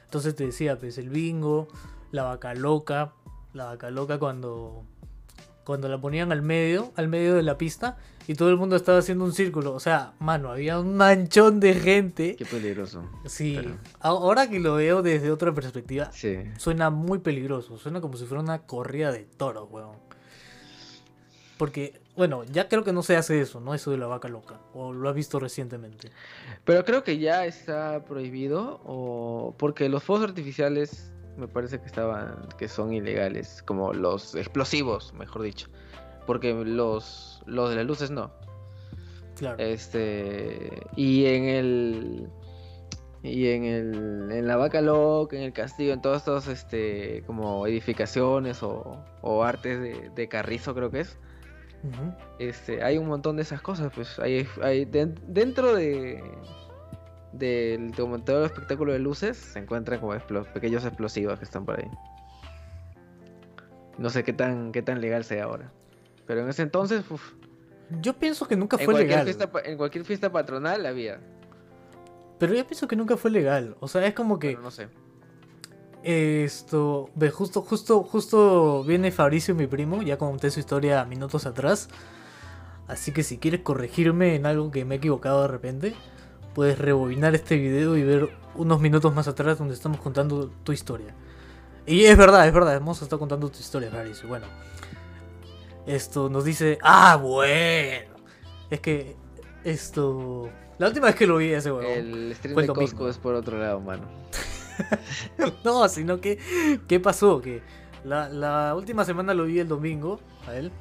[0.05, 1.67] Entonces te decía, pues el bingo,
[2.11, 3.11] la vaca loca.
[3.51, 4.85] La vaca loca cuando.
[5.65, 8.97] Cuando la ponían al medio, al medio de la pista, y todo el mundo estaba
[8.99, 9.73] haciendo un círculo.
[9.73, 12.37] O sea, mano, había un manchón de gente.
[12.37, 13.03] Qué peligroso.
[13.25, 16.37] Sí, Pero- ahora que lo veo desde otra perspectiva, Sí.
[16.57, 17.77] suena muy peligroso.
[17.77, 19.97] Suena como si fuera una corrida de toros, weón.
[21.61, 23.75] Porque Bueno, ya creo que no se hace eso, ¿no?
[23.75, 24.59] Eso de la vaca loca.
[24.73, 26.09] O lo has visto recientemente.
[26.65, 32.49] Pero creo que ya está prohibido o porque los fuegos artificiales me parece que estaban
[32.57, 35.67] que son ilegales, como los explosivos, mejor dicho.
[36.25, 38.31] Porque los los de las luces no.
[39.35, 39.59] Claro.
[39.59, 42.29] Este y en el
[43.21, 47.67] y en el en la vaca loca, en el castillo, en todos estos este como
[47.67, 51.19] edificaciones o, o artes de, de carrizo creo que es.
[52.39, 56.23] Este, hay un montón de esas cosas, pues hay, hay den- dentro de
[57.33, 57.93] del
[58.39, 60.13] el espectáculo de luces se encuentran como
[60.49, 61.89] pequeños explosivos que están por ahí.
[63.97, 65.71] No sé qué tan qué tan legal sea ahora.
[66.27, 67.33] Pero en ese entonces, uf,
[68.01, 69.23] Yo pienso que nunca fue legal.
[69.25, 71.19] fiesta en cualquier fiesta patronal había.
[72.37, 73.75] Pero yo pienso que nunca fue legal.
[73.79, 74.87] O sea, es como que no sé.
[76.03, 77.09] Esto.
[77.15, 80.01] Ve, justo, justo, justo viene Fabricio, mi primo.
[80.01, 81.89] Ya conté su historia minutos atrás.
[82.87, 85.95] Así que si quieres corregirme en algo que me he equivocado de repente,
[86.53, 91.15] puedes rebobinar este video y ver unos minutos más atrás donde estamos contando tu historia.
[91.85, 94.27] Y es verdad, es verdad, hemos estado contando tu historia, Fabricio.
[94.27, 94.45] Bueno,
[95.85, 98.11] esto nos dice, ah, bueno.
[98.69, 99.15] Es que
[99.63, 100.49] esto...
[100.77, 101.91] La última vez que lo vi ese huevón.
[101.91, 104.03] El stream de Costco es por otro lado, mano.
[105.63, 106.39] No, sino que,
[106.87, 107.41] ¿qué pasó?
[107.41, 107.61] Que
[108.03, 110.71] la, última semana lo vi el domingo a él.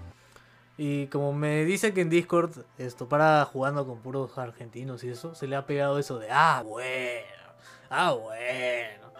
[0.76, 5.34] Y como me dice que en Discord, esto para jugando con puros argentinos y eso,
[5.34, 7.52] se le ha pegado eso de, ah, bueno,
[7.90, 9.12] ah, bueno.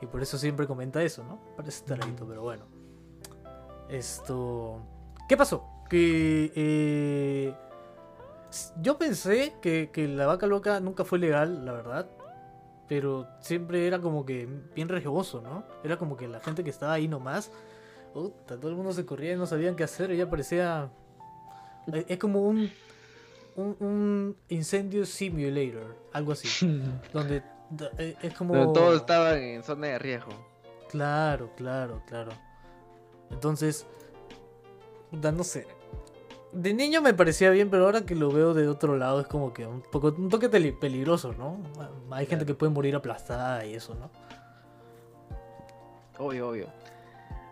[0.00, 1.40] Y por eso siempre comenta eso, ¿no?
[1.56, 2.64] Parece taradito, pero bueno.
[3.88, 4.80] Esto...
[5.28, 5.64] ¿Qué pasó?
[5.88, 6.52] Que...
[6.54, 7.54] eh,
[8.80, 12.08] yo pensé que, que la vaca loca nunca fue legal, la verdad.
[12.90, 15.62] Pero siempre era como que bien rejoso, ¿no?
[15.84, 17.52] Era como que la gente que estaba ahí nomás,
[18.12, 20.10] puta, todo el mundo se corría y no sabían qué hacer.
[20.10, 20.90] Ella parecía.
[21.86, 22.68] Es es como un,
[23.54, 26.48] un, un incendio simulator, algo así.
[27.12, 27.44] donde
[27.96, 28.54] eh, es como.
[28.54, 30.32] Pero todos estaban en zona de riesgo.
[30.88, 32.32] Claro, claro, claro.
[33.30, 33.86] Entonces,
[35.12, 35.64] no sé.
[36.52, 39.52] De niño me parecía bien, pero ahora que lo veo de otro lado es como
[39.52, 41.58] que un poco un toque peligroso, ¿no?
[42.10, 44.10] Hay gente que puede morir aplastada y eso, ¿no?
[46.18, 46.66] Obvio, obvio.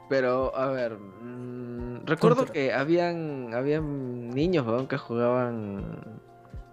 [0.09, 2.53] Pero, a ver, mm, recuerdo Contra.
[2.53, 6.21] que habían, habían niños weón, que jugaban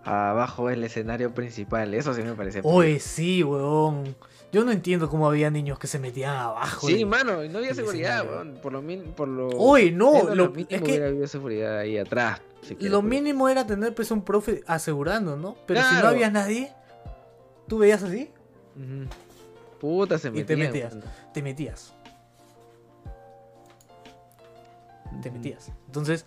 [0.06, 1.94] abajo del escenario principal.
[1.94, 2.62] Eso sí me parece.
[2.64, 4.16] Oye, sí, weón.
[4.52, 6.88] Yo no entiendo cómo había niños que se metían abajo.
[6.88, 8.32] Sí, del- mano, no había el seguridad, escenario.
[8.32, 8.60] weón.
[8.62, 9.48] Por lo min- por lo.
[9.50, 12.40] Oye, no, lo, mínimo es que hubiera habido seguridad ahí atrás.
[12.62, 13.10] siquiera, lo pues.
[13.10, 15.56] mínimo era tener pues un profe asegurando, ¿no?
[15.66, 16.72] Pero si no había nadie,
[17.68, 18.32] tú veías así,
[18.76, 19.10] Ujú.
[19.80, 20.94] Puta, se Y te metían, metías.
[20.94, 21.06] weón.
[21.34, 21.94] te metías.
[25.22, 25.72] Te metías.
[25.88, 26.26] Entonces,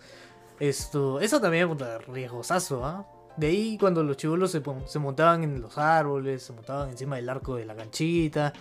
[0.59, 3.05] esto, eso también puta, riesgosazo, ¿ah?
[3.39, 7.29] De ahí cuando los chivolos se, se montaban en los árboles, se montaban encima del
[7.29, 8.51] arco de la canchita,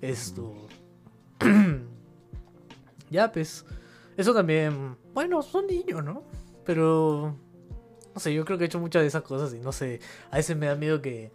[0.00, 0.68] esto...
[3.10, 3.64] ya, pues,
[4.16, 6.22] eso también, bueno, son niños, ¿no?
[6.64, 7.34] Pero,
[8.14, 10.36] no sé, yo creo que he hecho muchas de esas cosas y no sé, a
[10.36, 11.32] veces me da miedo que,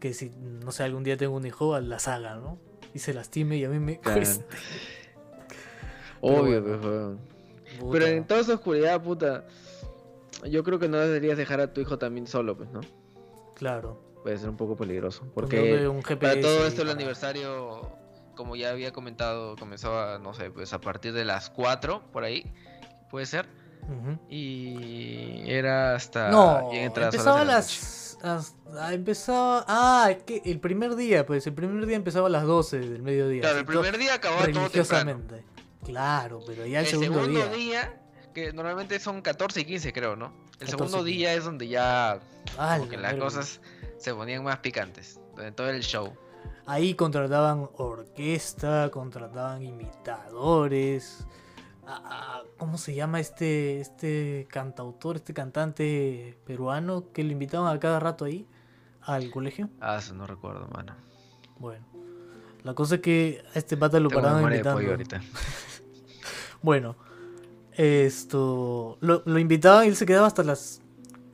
[0.00, 2.58] que si, no sé, algún día tengo un hijo, las haga, ¿no?
[2.94, 4.44] Y se lastime y a mí me cuesta.
[6.20, 6.80] Obvio, bueno.
[6.80, 7.18] pues, weón.
[7.78, 7.92] Puta.
[7.92, 9.44] Pero en toda esa oscuridad, puta.
[10.44, 12.80] Yo creo que no deberías dejar a tu hijo también solo, pues, ¿no?
[13.54, 14.02] Claro.
[14.22, 15.24] Puede ser un poco peligroso.
[15.34, 17.90] Ponerle Porque un para todo esto el para- aniversario,
[18.36, 22.52] como ya había comentado, comenzaba, no sé, pues a partir de las 4, por ahí,
[23.10, 23.46] puede ser.
[24.28, 28.16] Y era hasta No, empezaba a las...
[28.22, 29.64] as- ah, empezaba...
[29.66, 33.02] Ah, es que el primer día, pues el primer día empezaba a las 12 del
[33.02, 33.40] mediodía.
[33.42, 35.20] Claro, el primer día acababa todo temprano.
[35.84, 37.48] Claro, pero ya el, El segundo, segundo día...
[37.50, 38.01] día,
[38.32, 40.32] que normalmente son 14 y 15, creo, ¿no?
[40.60, 41.18] El 14 segundo y 15.
[41.18, 42.20] día es donde ya
[42.58, 43.60] ¡Hala, como que las cosas
[43.98, 45.20] se ponían más picantes.
[45.36, 46.12] De todo el show.
[46.66, 51.26] Ahí contrataban orquesta, contrataban imitadores.
[51.86, 57.80] ah, ah, ¿Cómo se llama este, este cantautor, este cantante peruano que lo invitaban a
[57.80, 58.46] cada rato ahí
[59.02, 59.68] al colegio?
[59.80, 60.94] Ah, eso no recuerdo, mano.
[61.58, 61.84] Bueno,
[62.62, 64.88] la cosa es que a este pata lo Tengo paraban invitando.
[64.90, 65.20] ahorita.
[66.62, 66.94] Bueno,
[67.76, 68.98] esto.
[69.00, 70.80] Lo, lo invitaban y él se quedaba hasta las.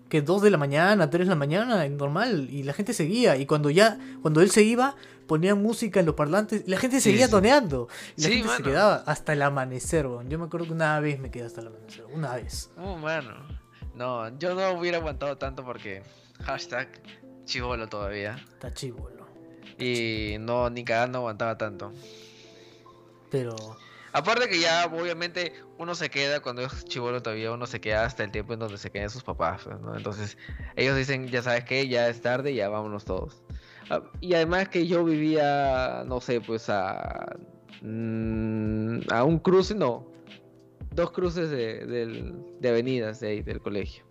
[0.08, 2.48] que 2 de la mañana, 3 de la mañana, normal.
[2.50, 3.36] Y la gente seguía.
[3.36, 3.98] Y cuando ya.
[4.22, 6.62] Cuando él se iba, ponían música en los parlantes.
[6.66, 7.30] Y la gente seguía sí.
[7.30, 7.88] toneando.
[8.16, 10.28] Y la Sí, gente se quedaba hasta el amanecer, weón.
[10.28, 12.04] Yo me acuerdo que una vez me quedé hasta el amanecer.
[12.12, 12.70] Una vez.
[12.78, 13.34] Oh, mano.
[13.94, 16.02] No, yo no hubiera aguantado tanto porque
[16.42, 16.88] hashtag
[17.44, 18.36] chivolo todavía.
[18.52, 19.26] Está chivo, ¿no?
[19.84, 21.92] Y no, ni cagando aguantaba tanto.
[23.30, 23.54] Pero.
[24.12, 28.24] Aparte que ya, obviamente, uno se queda, cuando es chivolo todavía, uno se queda hasta
[28.24, 29.94] el tiempo en donde se quedan sus papás, ¿no?
[29.96, 30.36] Entonces,
[30.76, 33.42] ellos dicen, ya sabes qué, ya es tarde, ya vámonos todos.
[33.90, 37.36] Ah, Y además que yo vivía, no sé, pues a...
[37.82, 40.06] mm, a un cruce, no.
[40.94, 44.04] Dos cruces de, del- de avenidas de ahí, del colegio.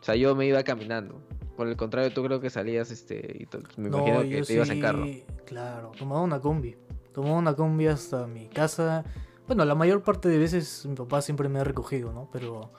[0.00, 1.20] O sea, yo me iba caminando.
[1.56, 4.80] Por el contrario, tú creo que salías, este, y me imagino que te ibas en
[4.80, 5.04] carro.
[5.06, 6.76] sí, Claro, tomaba una combi.
[7.12, 9.04] Tomaba una combi hasta mi casa.
[9.46, 12.28] Bueno, la mayor parte de veces mi papá siempre me ha recogido, ¿no?
[12.32, 12.70] Pero,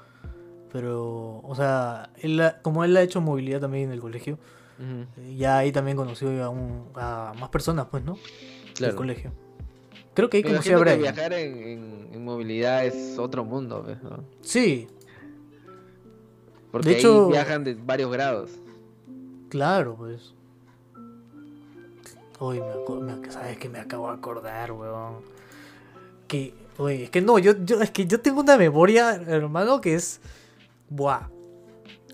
[0.71, 4.39] pero, o sea, él, ha- como él ha hecho movilidad también en el colegio,
[4.79, 8.17] Ujú, eh, ya ahí también conoció a, un- a más personas, pues, ¿no?
[8.75, 8.95] Claro.
[8.95, 9.31] colegio.
[10.15, 10.99] Creo que ahí conocí a Brian.
[10.99, 14.23] viajar en, en- en movilidad es otro mundo, ¿ves, no?
[14.41, 14.87] Sí,
[16.71, 18.49] Porque De hecho- ahí viajan de varios grados.
[19.49, 20.33] claro, pues.
[22.39, 25.17] Uy, me, me- ¿sabes que me acabo de acordar, weón?
[26.33, 29.93] Que, oye, es que no, yo, yo, es que yo tengo una memoria, hermano, que
[29.93, 30.19] es,
[30.89, 31.27] buah.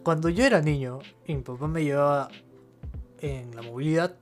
[0.03, 2.27] Cuando yo era niño y mi papá me llevaba
[3.21, 4.15] en la movilidad,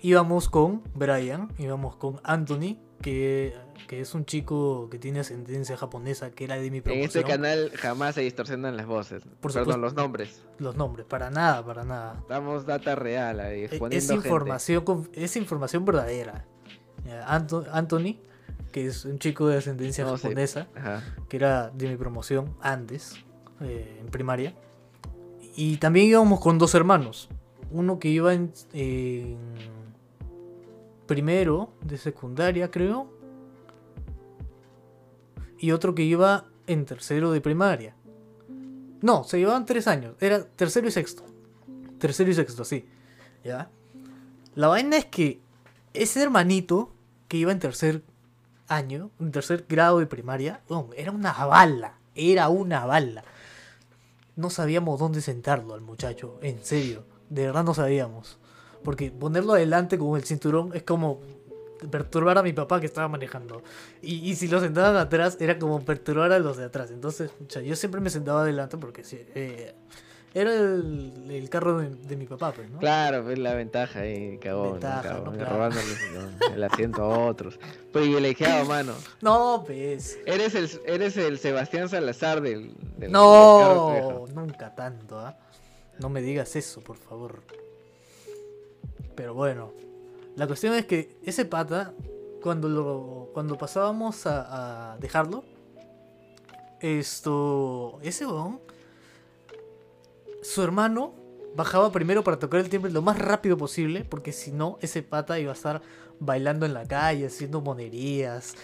[0.00, 3.54] íbamos con Brian, íbamos con Anthony, que,
[3.88, 7.06] que es un chico que tiene ascendencia japonesa, que era de mi En promoción.
[7.06, 9.22] este canal jamás se distorsionan las voces.
[9.40, 9.76] Por Perdón, supuesto.
[9.82, 10.42] los nombres.
[10.58, 12.24] Los nombres, para nada, para nada.
[12.26, 16.46] Damos data real ahí, E- Es información, es información verdadera.
[17.26, 18.16] Anto- Anthony,
[18.70, 20.68] que es un chico de ascendencia No, japonesa,
[21.28, 23.14] que era de mi promoción antes,
[23.60, 24.54] eh, en primaria.
[25.56, 27.28] Y también íbamos con dos hermanos.
[27.70, 29.36] Uno que iba en, en
[31.06, 33.12] primero de secundaria, creo.
[35.58, 37.94] Y otro que iba en tercero de primaria.
[39.02, 40.14] No, se llevaban tres años.
[40.20, 41.24] Era tercero y sexto.
[41.98, 42.86] Tercero y sexto, sí.
[43.44, 43.70] ¿Ya?
[44.54, 45.40] La vaina es que
[45.94, 46.92] ese hermanito
[47.28, 48.02] que iba en tercer
[48.70, 50.62] año, tercer grado de primaria,
[50.96, 51.98] era una bala.
[52.14, 53.24] Era una bala.
[54.36, 57.04] No sabíamos dónde sentarlo al muchacho, en serio.
[57.28, 58.38] De verdad no sabíamos.
[58.82, 61.20] Porque ponerlo adelante con el cinturón es como
[61.90, 63.62] perturbar a mi papá que estaba manejando.
[64.02, 66.90] Y, y si lo sentaban atrás, era como perturbar a los de atrás.
[66.90, 67.30] Entonces,
[67.64, 69.74] yo siempre me sentaba adelante porque sí, eh,
[70.32, 72.78] era el, el carro de, de mi papá, pues, ¿no?
[72.78, 75.32] Claro, pues la ventaja ahí, cagón, Ventaja, cagón, ¿no?
[75.34, 75.54] eh, Claro.
[75.56, 75.86] robándole
[76.54, 77.58] el asiento a otros.
[77.92, 78.94] Privilegiado, mano.
[79.20, 80.18] No, pues.
[80.26, 85.36] Eres el, eres el Sebastián Salazar del, del- del carro No, nunca tanto, ¿ah?
[85.98, 87.42] No me digas eso, por favor.
[89.16, 89.72] Pero bueno,
[90.36, 91.92] la cuestión es que ese pata,
[92.42, 95.44] cuando lo cuando pasábamos a, a dejarlo,
[96.80, 98.60] esto, ese weón,
[100.42, 101.14] su hermano
[101.56, 105.38] bajaba primero para tocar el timbre lo más rápido posible, porque si no, ese pata
[105.38, 105.82] iba a estar
[106.20, 108.54] bailando en la calle, haciendo monerías,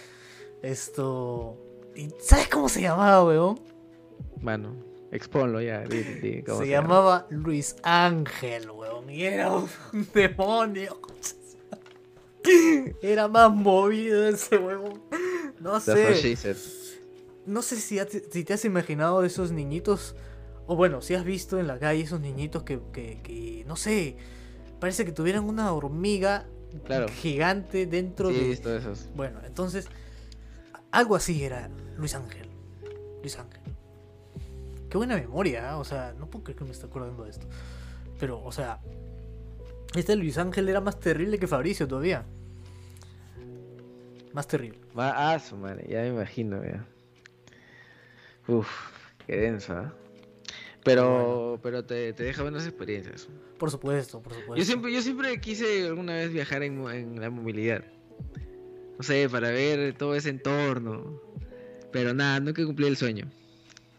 [0.61, 1.57] esto...
[1.95, 3.59] ¿Y ¿Sabes cómo se llamaba, weón?
[4.39, 4.75] Mano,
[5.11, 5.81] exponlo ya.
[5.81, 6.65] di- di Se, llama.
[6.65, 9.09] llamaba Luis Ángel, weón.
[9.09, 9.67] Y era un
[10.13, 10.99] demonio.
[13.01, 15.01] Era más movido ese weón.
[15.59, 16.45] No sé.
[17.45, 17.99] No sé si,
[18.31, 20.15] si te has imaginado de esos niñitos.
[20.67, 24.17] O bueno, si has visto en la calle esos niñitos que, que, que, no sé.
[24.79, 26.45] Parece que tuvieran una hormiga
[26.85, 27.07] Claro.
[27.07, 28.47] gigante dentro Sí, he de.
[28.49, 29.09] visto esos.
[29.15, 29.87] Bueno, entonces.
[30.91, 32.47] Algo así era Luis Ángel.
[33.21, 33.61] Luis Ángel.
[34.89, 35.77] Qué buena memoria, ¿ah?
[35.79, 37.45] o sea, no puedo creer que me esté acordando de esto.
[38.19, 38.79] Pero, o sea,
[39.95, 42.25] este Luis Ángel era más terrible que Fabricio todavía.
[44.33, 44.79] Más terrible.
[44.95, 46.85] Ah, su madre, ya me imagino, ya.
[48.47, 48.69] Uf,
[49.25, 49.93] qué denso, ¿ah?
[50.87, 53.27] Pero, pero te, te deja buenas experiencias.
[53.57, 54.55] Por supuesto, por supuesto.
[54.55, 57.83] Yo siempre, yo siempre quise alguna vez viajar en, en la movilidad.
[58.97, 61.21] No sé, para ver todo ese entorno.
[61.91, 63.29] Pero nada, nunca cumplí el sueño.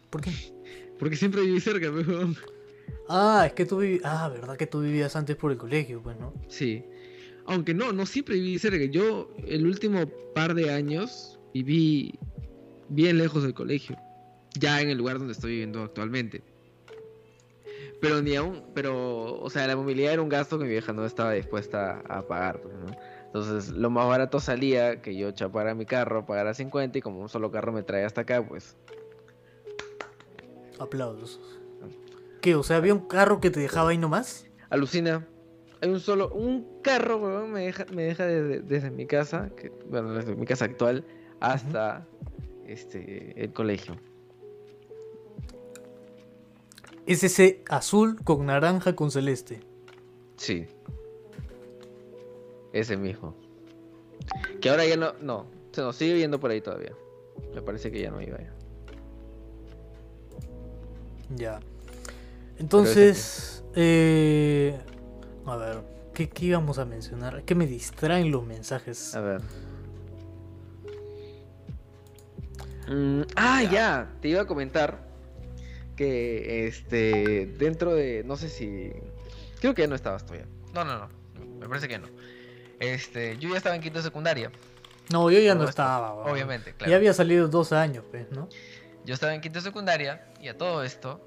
[0.09, 0.31] ¿Por qué?
[0.97, 2.35] Porque siempre viví cerca, weón.
[3.07, 4.01] Ah, es que tú vivías.
[4.03, 6.33] Ah, verdad que tú vivías antes por el colegio, pues, ¿no?
[6.47, 6.83] Sí.
[7.45, 8.83] Aunque no, no siempre viví cerca.
[8.85, 12.17] Yo el último par de años viví
[12.89, 13.97] bien lejos del colegio.
[14.59, 16.43] Ya en el lugar donde estoy viviendo actualmente.
[18.01, 21.05] Pero ni aún, pero, o sea, la movilidad era un gasto que mi vieja no
[21.05, 22.95] estaba dispuesta a pagar, pues, ¿no?
[23.25, 27.29] Entonces, lo más barato salía que yo chapara mi carro, pagara 50 y como un
[27.29, 28.77] solo carro me trae hasta acá, pues.
[30.79, 31.39] Aplausos.
[32.41, 32.55] ¿Qué?
[32.55, 34.47] O sea, había un carro que te dejaba ahí nomás.
[34.69, 35.27] Alucina.
[35.81, 39.71] Hay un solo, un carro, weón, me deja, me deja desde, desde mi casa, que,
[39.89, 41.05] bueno, desde mi casa actual,
[41.39, 42.07] hasta
[42.65, 43.95] este el colegio.
[47.09, 49.61] Es ese azul con naranja con celeste.
[50.37, 50.67] Sí.
[52.71, 53.33] Ese mismo.
[54.61, 55.47] Que ahora ya no, no.
[55.71, 56.93] Se nos sigue viendo por ahí todavía.
[57.55, 58.53] Me parece que ya no iba ya.
[61.35, 61.59] Ya.
[62.59, 64.79] Entonces, eh,
[65.47, 65.81] a ver,
[66.13, 67.41] ¿qué, ¿qué íbamos a mencionar?
[67.41, 69.15] Que me distraen los mensajes.
[69.15, 69.41] A ver.
[72.87, 74.13] Mm, ah, ya.
[74.21, 75.08] Te iba a comentar
[75.99, 78.93] que este dentro de no sé si
[79.59, 80.47] creo que ya no estabas todavía.
[80.73, 81.09] No, no, no.
[81.59, 82.07] Me parece que no.
[82.79, 84.49] Este, yo ya estaba en quinto de secundaria.
[85.11, 86.13] No, yo ya no estaba.
[86.13, 86.89] Obviamente, claro.
[86.89, 88.47] Ya había salido dos años, pues, ¿no?
[89.03, 91.19] Yo estaba en quinto de secundaria y a todo esto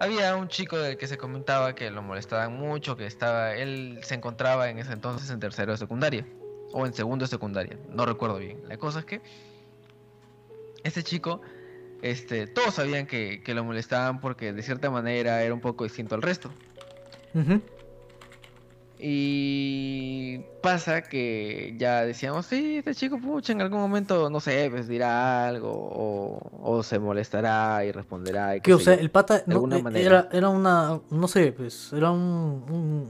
[0.00, 4.16] había un chico del que se comentaba que lo molestaban mucho, que estaba él se
[4.16, 6.26] encontraba en ese entonces en tercero de secundaria
[6.72, 8.62] o en segundo de secundaria, no recuerdo bien.
[8.66, 9.20] La cosa es que
[10.82, 11.40] este chico
[12.02, 16.14] este todos sabían que, que lo molestaban porque de cierta manera era un poco distinto
[16.14, 16.50] al resto.
[19.00, 24.88] Y pasa que ya decíamos, sí, este chico, pucha, en algún momento, no sé, pues
[24.88, 28.56] dirá algo o, o se molestará y responderá.
[28.56, 29.00] Y qué Que, o sea, yo".
[29.00, 30.04] el pata de no, alguna eh, manera.
[30.06, 33.08] era, era una, no sé, pues, era un, un-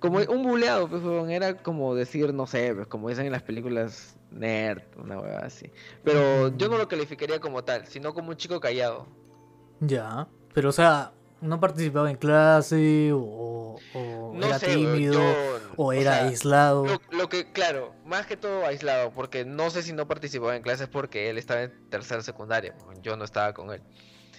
[0.00, 4.16] Como un buleado, pues, era como decir, no sé, pues, como dicen en las películas
[4.30, 5.70] nerd, una hueva así.
[6.04, 9.06] Pero yo no lo calificaría como tal, sino como un chico callado.
[9.80, 15.72] ya, pero o sea, no participaba en clase o, o No era sé, tímido yo-
[15.76, 16.84] o era sea, aislado.
[16.86, 20.62] Lo, lo que, claro, más que todo aislado, porque no sé si no participaba en
[20.62, 23.80] clases porque él estaba en tercera secundaria, yo no estaba con él.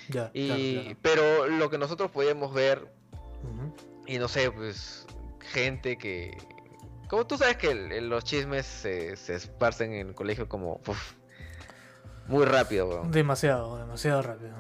[0.10, 0.98] Ya, Y, claro, claro.
[1.02, 2.92] Pero lo que nosotros podíamos ver,
[4.06, 5.06] y no sé, pues,
[5.40, 6.38] gente que...
[7.12, 10.80] Como tú sabes que el- el- los chismes se, se esparcen en el colegio como...
[10.88, 11.14] uf,
[12.28, 13.04] muy rápido.
[13.10, 14.52] Demasiado, demasiado rápido.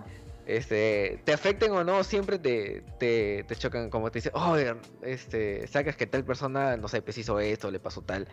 [0.45, 4.57] Este, te afecten o no, siempre te, te, te chocan como te dicen, oh,
[5.01, 8.27] este, sacas que tal persona, no sé, pues hizo esto, le pasó tal.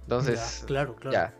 [0.00, 1.12] Entonces, Ya, claro, claro.
[1.12, 1.34] ya.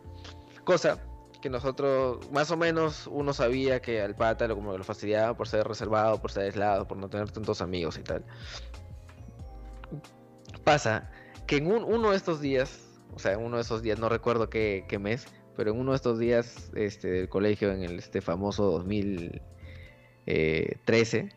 [0.63, 0.99] Cosa
[1.41, 5.35] que nosotros, más o menos, uno sabía que al pata lo, como que lo fastidiaba
[5.35, 8.23] por ser reservado, por ser aislado, por no tener tantos amigos y tal.
[10.63, 11.09] Pasa
[11.47, 12.79] que en un- uno de estos días,
[13.15, 15.25] o sea, en uno de esos días, no recuerdo qué, qué mes,
[15.55, 18.63] pero en uno de estos días este, del colegio, en el este famoso
[20.25, 21.29] 2013,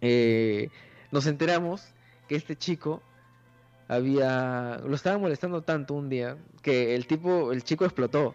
[0.00, 0.68] eh,
[1.10, 1.82] nos enteramos
[2.28, 3.02] que este chico
[3.88, 8.34] había lo estaba molestando tanto un día que el tipo el chico explotó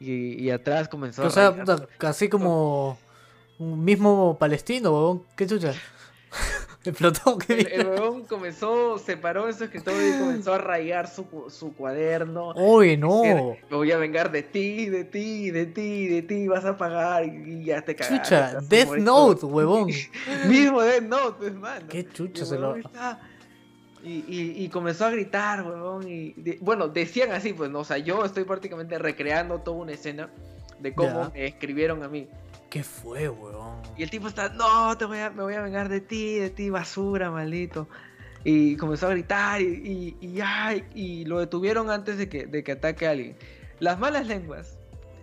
[0.00, 2.98] y, y atrás comenzó o a sea, puta, casi como
[3.58, 5.24] un mismo palestino.
[5.36, 5.72] ¿Qué chucha?
[6.84, 11.26] Explotó, qué el, huevón comenzó se paró en su escritorio y comenzó a rayar su,
[11.50, 13.22] su cuaderno Oye, no.
[13.22, 17.24] Me voy a vengar de ti, de ti, de ti, de ti, vas a pagar
[17.24, 18.18] y, ya te cagaste.
[18.22, 18.96] Chucha, Death.
[18.98, 19.90] Note, huevón.
[20.46, 21.86] Mismo Death Note, pues, mano.
[21.88, 22.76] Qué el se lo.
[22.76, 23.20] está-
[24.04, 26.08] Y, y, y comenzó a gritar, huevón.
[26.08, 27.80] Y de- bueno, decían así, pues, ¿no?
[27.80, 30.30] O sea, yo estoy prácticamente recreando toda una escena
[30.78, 32.28] de cómo me escribieron a mí.
[32.70, 33.80] ¿Qué fue, huevón?
[33.96, 36.50] Y el tipo está, no, te voy a, me voy a vengar de ti, de
[36.50, 37.88] ti, basura, maldito.
[38.44, 42.62] Y comenzó a gritar y, y, y ya, y lo detuvieron antes de que, de
[42.62, 43.36] que ataque a alguien.
[43.80, 44.78] Las malas lenguas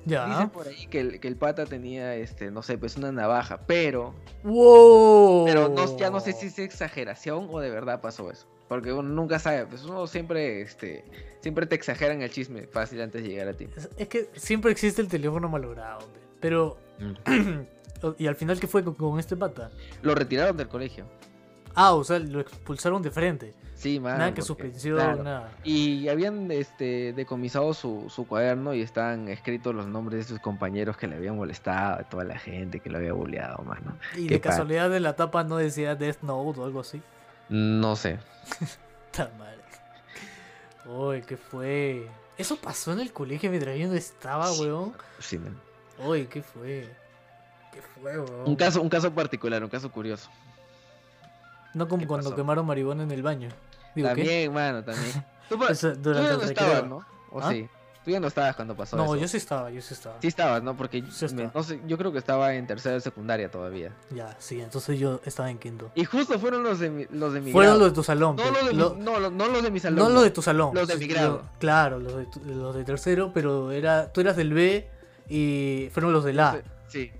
[0.05, 0.27] Ya.
[0.27, 3.61] dicen por ahí que el, que el pata tenía, este, no sé, pues una navaja,
[3.67, 5.45] pero, ¡Wow!
[5.45, 8.47] pero no, ya no sé si es exageración o de verdad pasó eso.
[8.67, 11.05] Porque uno nunca sabe, pues uno siempre, este,
[11.41, 13.67] siempre te exageran el chisme fácil antes de llegar a ti.
[13.77, 16.21] Es- Es que siempre existe el teléfono malogrado, hombre.
[16.39, 16.77] Pero.
[18.17, 19.71] ¿Y al final qué fue con, con este pata?
[20.01, 21.05] Lo retiraron del colegio.
[21.73, 23.53] Ah, o sea, lo expulsaron de frente.
[23.73, 24.19] Sí, mano.
[24.19, 25.23] nada que suspensión, claro.
[25.23, 25.51] nada.
[25.65, 30.95] Y habían este, decomisado su, su cuaderno y estaban escritos los nombres de sus compañeros
[30.95, 33.97] que le habían molestado, de toda la gente que lo había bulleado, mano.
[34.15, 37.01] Y Qué de casualidad de la tapa no decía Death Note o algo así.
[37.49, 38.19] No sé.
[39.11, 39.61] Ta madre.
[40.85, 42.07] Uy, ¿qué fue?
[42.37, 44.61] ¿Eso pasó en el colegio mientras yo no estaba, Sí.
[44.61, 44.93] weón?
[45.19, 45.59] Sí, man.
[45.99, 46.89] Uy, ¿qué fue?
[47.71, 48.43] ¿Qué fue, weón?
[48.45, 50.29] Un caso, un caso particular, un caso curioso.
[51.73, 52.35] No como ¿Qué cuando pasó?
[52.35, 53.49] quemaron marihuana en el baño.
[53.95, 54.15] Digo, ¿qué?
[54.15, 55.11] también, mano, también.
[55.49, 57.05] Tú, Eso, tú ya no estabas, ¿no?
[57.29, 57.51] ¿O ¿Ah?
[57.51, 57.69] sí?
[58.03, 59.15] Tú ya no estabas cuando pasó No, eso.
[59.17, 60.15] yo sí estaba, yo sí estaba.
[60.21, 60.75] Sí estabas, ¿no?
[60.77, 63.91] Porque Sí me- no sé, yo creo que estaba en tercera de secundaria todavía.
[64.11, 65.91] Ya, sí, entonces yo estaba en quinto.
[65.95, 67.79] Y justo fueron los de mi, los de mi Fueron grado.
[67.79, 68.35] los de tu salón.
[68.37, 69.97] No, pues, los de mi- no, lo- no los de mi salón.
[70.07, 70.73] no los de tu salón.
[70.73, 71.41] Los de mi grado.
[71.59, 74.87] claro, los de, tu- los de tercero, pero era tú eras del B
[75.29, 76.61] y fueron los del A.
[76.87, 77.11] Sí.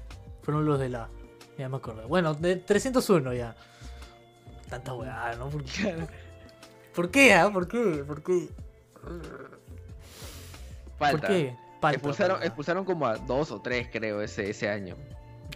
[0.41, 1.09] Fueron los del A.
[1.57, 2.07] Ya me acuerdo.
[2.07, 3.55] Bueno, de 301 ya.
[4.69, 5.49] Tanta weá, ¿no?
[5.49, 5.95] ¿Por qué?
[6.93, 7.49] ¿Por qué, ah?
[7.51, 8.03] ¿Por qué?
[8.05, 8.49] ¿Por qué?
[10.97, 11.17] Falta.
[11.27, 11.55] ¿Por qué?
[11.81, 12.45] Palta, expulsaron, palta.
[12.47, 14.95] expulsaron como a dos o tres, creo, ese, ese año.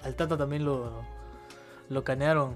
[0.04, 1.02] Al Tata también lo,
[1.90, 2.56] lo canearon.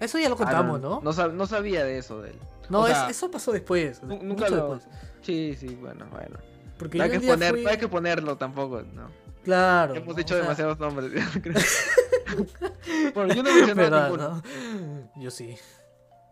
[0.00, 1.00] Eso ya lo Ah, contamos, ¿no?
[1.02, 2.38] No, sab- no sabía de eso de él.
[2.70, 4.02] No, O es- sea, eso pasó después.
[4.02, 4.76] nunca lo...
[4.76, 4.88] después.
[5.22, 6.38] Sí, sí, bueno, bueno.
[6.78, 9.08] Porque No hay, que poner, fui- no hay que ponerlo tampoco, ¿no?
[9.44, 9.94] Claro.
[9.94, 10.14] Hemos ¿no?
[10.14, 11.12] dicho O sea, demasiados nombres.
[11.42, 11.54] creo.
[13.14, 14.28] bueno, yo no mencioné verdad, ninguno.
[14.42, 15.10] ¿no?
[15.22, 15.56] Yo sí.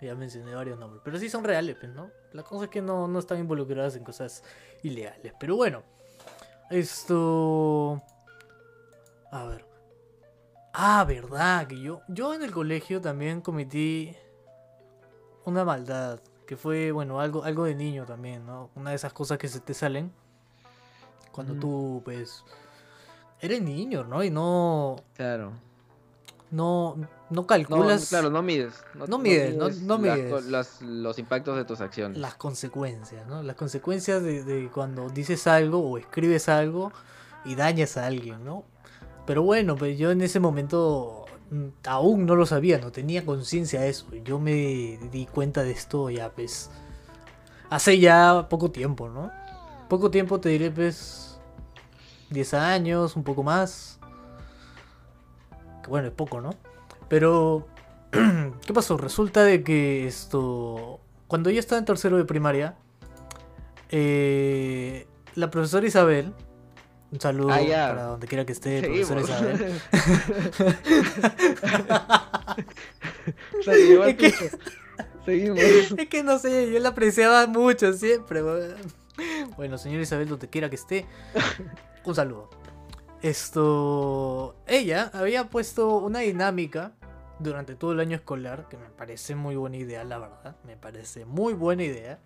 [0.01, 1.01] Ya mencioné varios nombres.
[1.05, 2.11] Pero sí son reales, pues, ¿no?
[2.33, 4.43] La cosa es que no, no están involucradas en cosas
[4.83, 5.33] ilegales.
[5.39, 5.83] Pero bueno.
[6.71, 8.03] Esto.
[9.31, 9.65] A ver.
[10.73, 12.01] Ah, verdad, que yo.
[12.09, 14.17] Yo en el colegio también cometí
[15.45, 16.21] una maldad.
[16.47, 18.71] Que fue, bueno, algo, algo de niño también, ¿no?
[18.75, 20.13] Una de esas cosas que se te salen.
[21.33, 21.61] Cuando Ujú.
[21.61, 22.45] tú, pues.
[23.41, 24.23] Eres niño, ¿no?
[24.23, 24.97] Y no.
[25.15, 25.53] Claro.
[26.51, 28.85] No, no No, calculas claro, no mides.
[29.09, 30.45] No mides, no- no mides.
[30.47, 32.19] las- los impactos de tus acciones.
[32.19, 33.43] las consecuencias, ¿no?
[33.43, 36.93] Las consecuencias de, de cuando dices algo o escribes algo
[37.47, 38.65] y dañas a alguien, ¿no?
[39.27, 43.81] Pero bueno, pues yo en ese momento mm, aún no lo sabía, no tenía conciencia
[43.81, 44.07] de eso.
[44.23, 44.53] Yo me
[45.11, 46.69] di cuenta de esto ya, pues,
[47.71, 49.31] hace ya poco tiempo, ¿no?
[49.93, 51.39] Poco tiempo te diré, pues,
[52.31, 53.99] 10 años, un poco más.
[55.83, 56.55] Que bueno, es poco, ¿no?
[57.11, 57.67] Pero,
[58.11, 58.97] ¿qué pasó?
[58.97, 62.75] Resulta de que esto, cuando yo estaba en tercero de primaria,
[63.91, 66.33] eh, la profesora Isabel,
[67.11, 69.09] un saludo Ah, para donde quiera que esté, Seguimos.
[69.11, 69.83] profesora Isabel.
[74.09, 74.51] Es que-.
[75.27, 75.61] Seguimos.
[75.99, 78.43] Es que no sé, yo la apreciaba mucho siempre.
[78.43, 79.02] weón.
[79.57, 81.07] Bueno, señor Isabel, donde quiera que esté,
[82.05, 82.49] un saludo.
[83.21, 84.57] Esto.
[84.67, 86.93] Ella había puesto una dinámica
[87.39, 90.57] durante todo el año escolar que me parece muy buena idea, la verdad.
[90.65, 92.19] Me parece muy buena idea.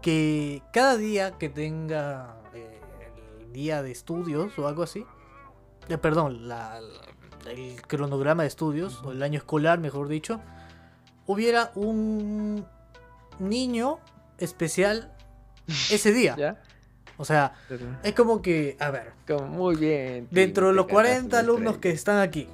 [0.00, 2.80] Que cada día que tenga eh,
[3.40, 5.04] el día de estudios o algo así,
[5.88, 10.40] eh, perdón, la- la- el cronograma de estudios, o el año escolar, mejor dicho,
[11.26, 12.66] hubiera un
[13.38, 13.98] niño
[14.38, 15.12] especial
[15.90, 16.34] ese día.
[16.38, 16.62] ¿Ya?
[17.18, 17.52] O sea,
[18.02, 20.26] es como que, a ver, como muy bien.
[20.30, 22.48] dentro de los te ganaste 40 la alumnos que están aquí,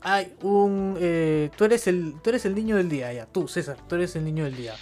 [0.00, 0.96] hay un...
[0.98, 4.16] eh, tú, eres el, tú eres el niño del día, ya, tú, César, tú eres
[4.16, 4.74] el niño del día.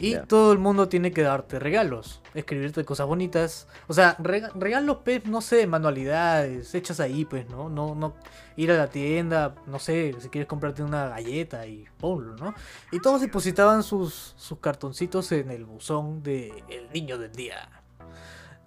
[0.00, 3.68] Y todo el mundo tiene que darte regalos, escribirte cosas bonitas.
[3.86, 7.68] O sea, rega- regalos, pues, no sé, manualidades, hechas ahí, pues, ¿no?
[7.68, 8.14] No, no
[8.56, 12.54] ir a la tienda, no sé, si quieres comprarte una galleta y ponlo, ¿no?
[12.90, 17.68] Y todos depositaban sus, sus cartoncitos en el buzón de el niño del día,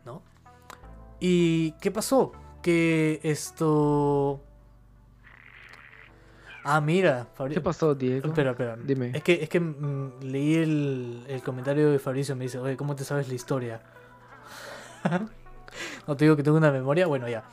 [0.05, 0.21] ¿no?
[1.19, 2.31] ¿Y qué pasó?
[2.61, 4.41] Que esto...
[6.64, 8.28] Ah, mira, Fabri- ¿Qué pasó, Diego?
[8.28, 8.78] Espera, espera.
[8.78, 9.11] Dime.
[9.14, 12.36] Es que, es que mm, leí el, el comentario de Fabricio.
[12.36, 13.82] Me dice, oye, ¿cómo te sabes la historia?
[16.07, 17.07] no te digo que tengo una memoria.
[17.07, 17.43] Bueno, ya.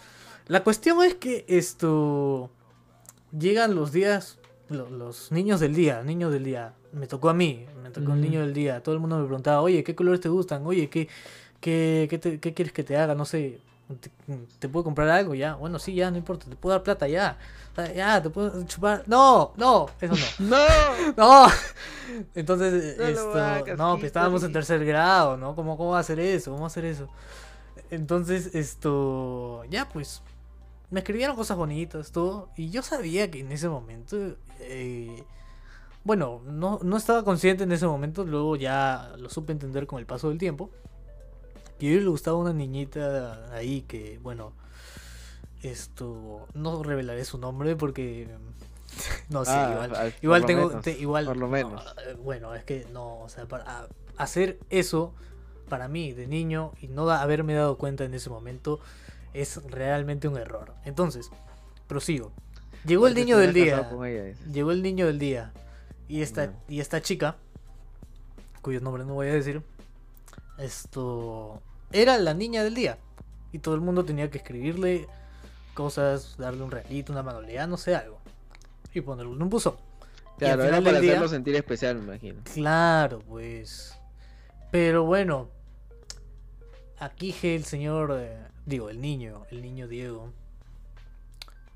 [0.47, 2.51] La cuestión es que esto.
[3.37, 4.39] Llegan los días.
[4.69, 6.03] lo- Los, niños del día.
[6.03, 6.75] Niños del día.
[6.93, 7.67] Me tocó a mí.
[7.83, 8.83] Me tocó el niño del día.
[8.83, 10.65] Todo el mundo me preguntaba, oye, ¿qué colores te gustan?
[10.67, 11.09] Oye, ¿qué,
[11.61, 13.15] qué, qué, te- qué quieres que te haga?
[13.15, 13.61] No sé.
[13.99, 14.11] ¿Te,
[14.59, 15.34] te puedo comprar algo?
[15.34, 15.55] Ya.
[15.55, 16.47] Bueno, sí, ya, no importa.
[16.49, 17.38] Te puedo dar plata, ya.
[17.95, 19.05] Ya, te puedo chupar.
[19.07, 20.49] No, no, eso no.
[20.49, 21.16] ¡No!
[21.16, 21.47] No.
[22.34, 25.55] Entonces, No esto, no, pues estábamos en tercer grado, ¿no?
[25.55, 26.51] ¿Cómo, ¿Cómo va a hacer eso?
[26.51, 27.09] ¿Cómo va a hacer eso?
[27.91, 30.22] Entonces, esto, ya pues,
[30.91, 34.16] me escribieron cosas bonitas, todo, y yo sabía que en ese momento,
[34.61, 35.24] eh,
[36.05, 40.07] bueno, no, no estaba consciente en ese momento, luego ya lo supe entender con el
[40.07, 40.70] paso del tiempo,
[41.89, 44.53] a él le gustaba una niñita ahí que, bueno,
[45.62, 48.28] esto, no revelaré su nombre porque,
[49.28, 51.53] no sé, Ah, igual, al- igual por lo tengo, menos, te- igual, por lo no,
[51.53, 51.85] menos.
[52.07, 55.14] eh, bueno, es que no, o sea, para hacer eso
[55.68, 58.81] para mí de niño y no da- haberme dado cuenta en ese momento
[59.35, 60.74] es realmente un error.
[60.85, 61.31] Entonces,
[61.87, 62.33] prosigo.
[62.85, 63.89] Llegó el Porque niño del día.
[64.03, 64.35] ella.
[64.51, 65.53] Llegó el niño del día.
[66.09, 67.37] Y esta, y esta chica,
[68.62, 69.62] cuyo nombre no voy a decir,
[70.59, 71.62] esto
[71.93, 72.99] era la niña del día.
[73.53, 75.09] Y todo el mundo tenía que escribirle
[75.74, 78.18] cosas, darle un regalito, una manualidad, no sé, algo.
[78.95, 79.76] Y ponerlo en un buzón.
[80.38, 82.41] Claro, era para día- hacerlo sentir especial, me imagino.
[82.55, 83.95] Claro, pues.
[84.70, 85.49] Pero bueno,
[86.99, 90.32] aquí el señor, eh, digo, el niño, el niño Diego.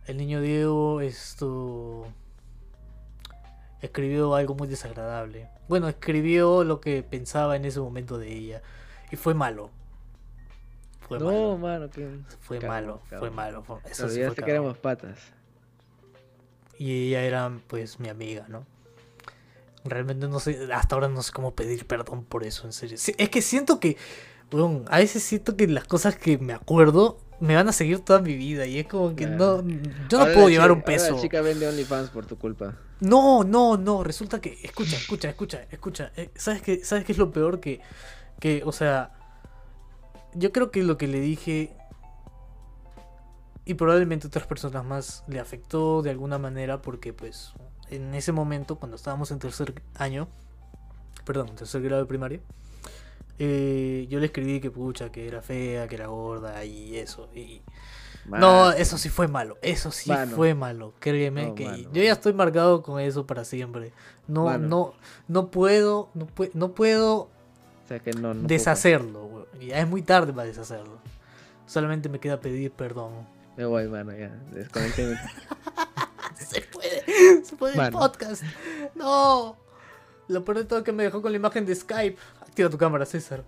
[0.06, 2.06] El niño Diego, esto.
[3.82, 5.48] Escribió algo muy desagradable.
[5.68, 8.62] Bueno, escribió lo que pensaba en ese momento de ella.
[9.10, 9.70] Y fue malo.
[11.18, 11.58] Fue no, malo.
[11.58, 12.08] mano, que.
[12.40, 13.62] Fue Cabrón, malo, fue malo.
[13.64, 15.18] fue- Eso sí fue que éramos patas.
[16.78, 18.66] Y ella era, pues, mi amiga, ¿no?
[19.84, 22.96] Realmente no sé, hasta ahora no sé cómo pedir perdón por eso, en serio.
[23.18, 23.96] Es que siento que,
[24.88, 28.34] a veces siento que las cosas que me acuerdo me van a seguir toda mi
[28.34, 29.62] vida y es como que Claro.
[29.62, 29.68] no,
[30.08, 31.14] yo no puedo llevar chica- un ahora peso.
[31.16, 32.76] La chica vende OnlyFans por tu culpa.
[33.00, 37.18] No, no, no, resulta que, escucha, escucha, escucha, escucha, eh, ¿sabes qué, ¿sabes qué es
[37.18, 37.80] lo peor que,
[38.40, 39.12] que, o sea,
[40.34, 41.76] yo creo que lo que le dije
[43.64, 47.52] y probablemente otras personas más le afectó de alguna manera porque pues
[47.90, 50.28] en ese momento cuando estábamos en tercer año,
[51.24, 52.40] perdón, en tercer grado de primaria,
[53.38, 57.62] eh, yo le escribí que pucha, que era fea, que era gorda y eso, y...
[58.26, 59.58] No, eso sí fue malo.
[59.60, 60.34] Eso sí Mano.
[60.34, 60.94] fue malo.
[60.98, 63.92] Créeme No, que mano, yo ya estoy marcado con eso para siempre.
[64.28, 64.94] No, no,
[65.28, 67.28] no puedo, no, no puedo
[67.84, 69.26] O sea que no, no deshacerlo.
[69.26, 69.46] weón.
[69.60, 70.98] Ya es muy tarde para deshacerlo.
[71.66, 73.26] Solamente me queda pedir perdón.
[73.56, 74.28] Me voy, mano, ya.
[74.52, 75.16] Desconécteme.
[76.36, 78.42] Se puede, se puede el podcast.
[78.96, 79.56] No.
[80.28, 82.18] Lo peor de todo es que me dejó con la imagen de Skype.
[82.40, 83.44] Activa tu cámara, César.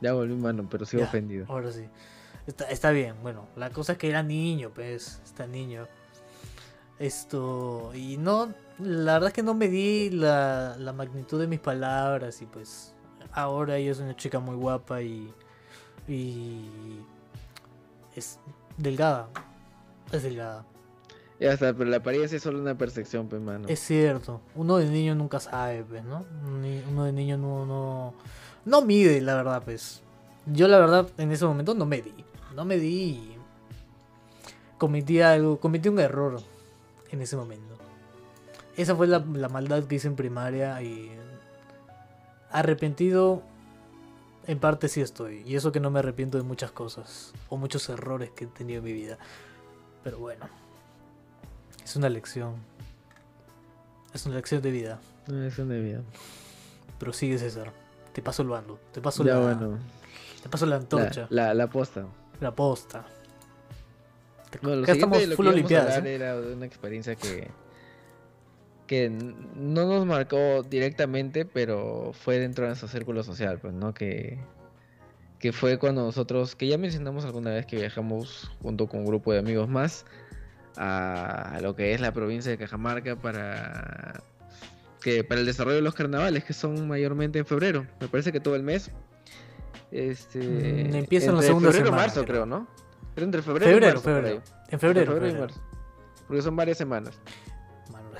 [0.00, 1.46] ya volví, mano, pero sigo Ya, ofendido.
[1.48, 1.84] Ahora sí.
[2.46, 3.16] Está, está bien.
[3.22, 5.20] Bueno, la cosa es que era niño, pues.
[5.24, 5.86] Está niño.
[6.98, 7.90] Esto.
[7.94, 8.54] Y no.
[8.82, 12.40] La verdad es que no me di la, la magnitud de mis palabras.
[12.42, 12.94] Y pues.
[13.32, 15.32] Ahora ella es una chica muy guapa y.
[16.08, 17.00] Y.
[18.14, 18.38] Es
[18.76, 19.28] delgada.
[20.12, 20.64] Es delgada.
[21.38, 23.66] Ya está, pero la apariencia es solo una percepción, pues, mano.
[23.68, 24.42] Es cierto.
[24.54, 26.26] Uno de niño nunca sabe, pues, ¿no?
[26.90, 28.14] Uno de niño no, no.
[28.66, 30.02] No mide, la verdad, pues.
[30.46, 32.12] Yo, la verdad, en ese momento no me di.
[32.54, 33.36] No me di y.
[34.76, 35.58] Cometí algo.
[35.58, 36.42] Cometí un error
[37.10, 37.69] en ese momento.
[38.80, 41.10] Esa fue la, la maldad que hice en primaria y.
[42.50, 43.42] Arrepentido.
[44.46, 45.42] En parte sí estoy.
[45.46, 47.32] Y eso que no me arrepiento de muchas cosas.
[47.48, 49.18] O muchos errores que he tenido en mi vida.
[50.02, 50.48] Pero bueno.
[51.84, 52.54] Es una lección.
[54.14, 54.98] Es una lección de vida.
[55.28, 56.00] No, es una vida.
[56.98, 57.72] Pero sigue César.
[58.12, 58.80] Te paso el bando.
[58.92, 59.78] Te paso, Ya, la, bueno.
[60.42, 61.26] te paso la antorcha.
[61.30, 62.06] La, la, la posta.
[62.56, 63.04] posta.
[64.50, 66.04] Te- No, lo Acá estamos de full olimpiadas.
[66.04, 66.14] ¿eh?
[66.14, 67.48] era de una experiencia que
[68.90, 73.94] que no nos marcó directamente, pero fue dentro de nuestro círculo social, pues, ¿no?
[73.94, 74.40] Que
[75.38, 79.32] que fue cuando nosotros, que ya mencionamos alguna vez que viajamos junto con un grupo
[79.32, 80.04] de amigos más
[80.76, 84.22] a lo que es la provincia de Cajamarca para
[85.00, 87.86] que para el desarrollo de los carnavales, que son mayormente en febrero.
[88.00, 88.90] Me parece que todo el mes.
[89.92, 92.44] Este Mm, empiezan segunda febrero y semana, marzo, creo.
[92.44, 92.66] ¿no?
[93.16, 94.36] Entre febrero, y Febrero, marzo, por febrero.
[94.36, 94.42] En
[94.74, 95.12] Entre febrero.
[95.12, 95.40] febrero y febrero.
[95.46, 95.60] marzo.
[96.26, 97.18] Porque son varias semanas.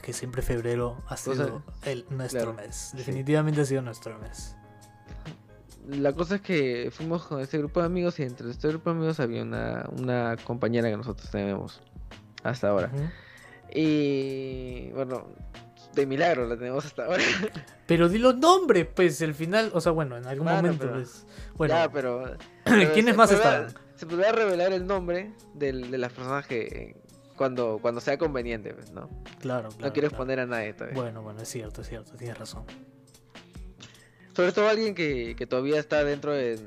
[0.01, 2.75] Es que siempre febrero ha sido el, nuestro claro, mes.
[2.93, 2.97] sí.
[2.97, 4.57] Definitivamente ha sido nuestro mes.
[5.89, 8.97] La cosa es que fuimos con este grupo de amigos y entre este grupo de
[8.97, 11.83] amigos había una, una compañera que nosotros tenemos
[12.43, 12.91] hasta ahora.
[13.75, 15.27] Y bueno,
[15.95, 17.23] de milagro la tenemos hasta ahora.
[17.87, 19.71] Pero di los nombres, pues, el final.
[19.75, 21.27] O sea, bueno, en algún momento, pero- pues.
[21.57, 22.37] Bueno, Ya, pero...
[22.65, 23.35] pero ¿quiénes se más podrá-
[23.67, 23.75] estaban?
[23.97, 27.00] Se podrá revelar el nombre del- de las personas que...
[27.41, 29.09] Cuando, cuando sea conveniente, pues, ¿no?
[29.39, 30.07] claro, No claro, quiero claro.
[30.09, 31.01] exponer a nadie todavía.
[31.01, 32.65] Bueno, bueno, es cierto, es cierto, tienes razón.
[34.37, 36.61] Sobre todo alguien que, que todavía está dentro de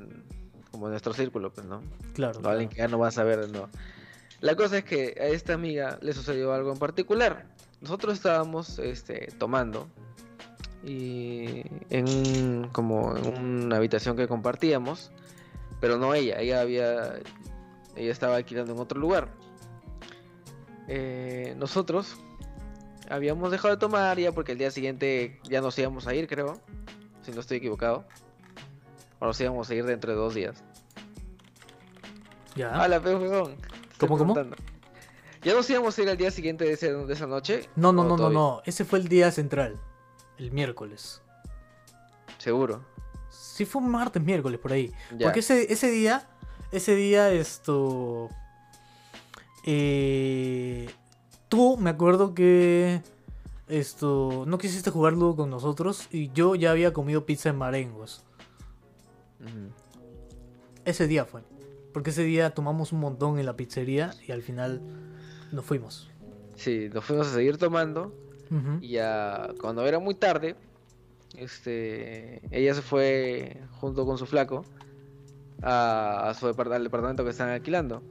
[0.72, 1.84] como nuestro círculo, pues, ¿no?
[2.16, 2.40] Claro.
[2.42, 3.70] No, alguien que ya no va a saber, no.
[4.42, 7.46] La cosa es que a esta amiga le sucedió algo en particular.
[7.80, 9.88] Nosotros estábamos este, tomando
[10.84, 11.62] y
[11.92, 15.12] en como en una habitación que compartíamos,
[15.80, 17.14] pero no ella, ella había
[17.96, 19.43] ella estaba alquilando en otro lugar.
[20.88, 22.18] Eh, nosotros
[23.10, 26.60] habíamos dejado de tomar ya porque el día siguiente ya nos íbamos a ir, creo,
[27.22, 28.06] si no estoy equivocado.
[29.20, 30.64] O nos íbamos a ir dentro de dos días.
[32.56, 32.72] Ya.
[32.84, 34.36] Ah, la ¿Cómo, cómo?
[35.44, 37.70] Ya nos íbamos a ir al día siguiente de, ese- de esa noche.
[37.76, 38.62] No, no, ¿O no, no, no.
[38.66, 39.80] Ese fue el día central.
[40.38, 41.22] El miércoles.
[42.38, 42.86] Seguro.
[43.30, 44.92] Sí fue un martes, miércoles, por ahí.
[45.18, 45.26] Ya.
[45.28, 46.28] Porque ese, ese día,
[46.72, 48.30] ese día, esto...
[49.64, 50.90] eh,
[51.50, 53.02] tú, me acuerdo que...
[53.70, 58.24] Esto, no quisiste jugarlo con nosotros y yo ya había comido pizza en Marengos.
[60.84, 61.42] Ese día fue.
[61.94, 64.82] Porque ese día tomamos un montón en la pizzería y al final
[65.54, 66.12] nos fuimos.
[66.56, 68.14] Sí, nos fuimos a seguir tomando.
[68.82, 70.56] Y ya cuando era muy tarde,
[71.38, 74.66] este, ella se fue junto con su flaco
[75.62, 78.04] a, a su depart- al departamento que están alquilando.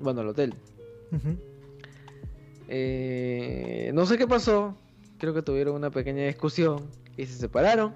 [0.00, 0.54] Bueno, al hotel.
[2.68, 4.76] Eh, no sé qué pasó.
[5.18, 7.94] Creo que tuvieron una pequeña discusión y se separaron.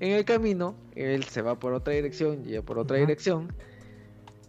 [0.00, 3.52] En el camino, él se va por otra dirección y ella por otra dirección.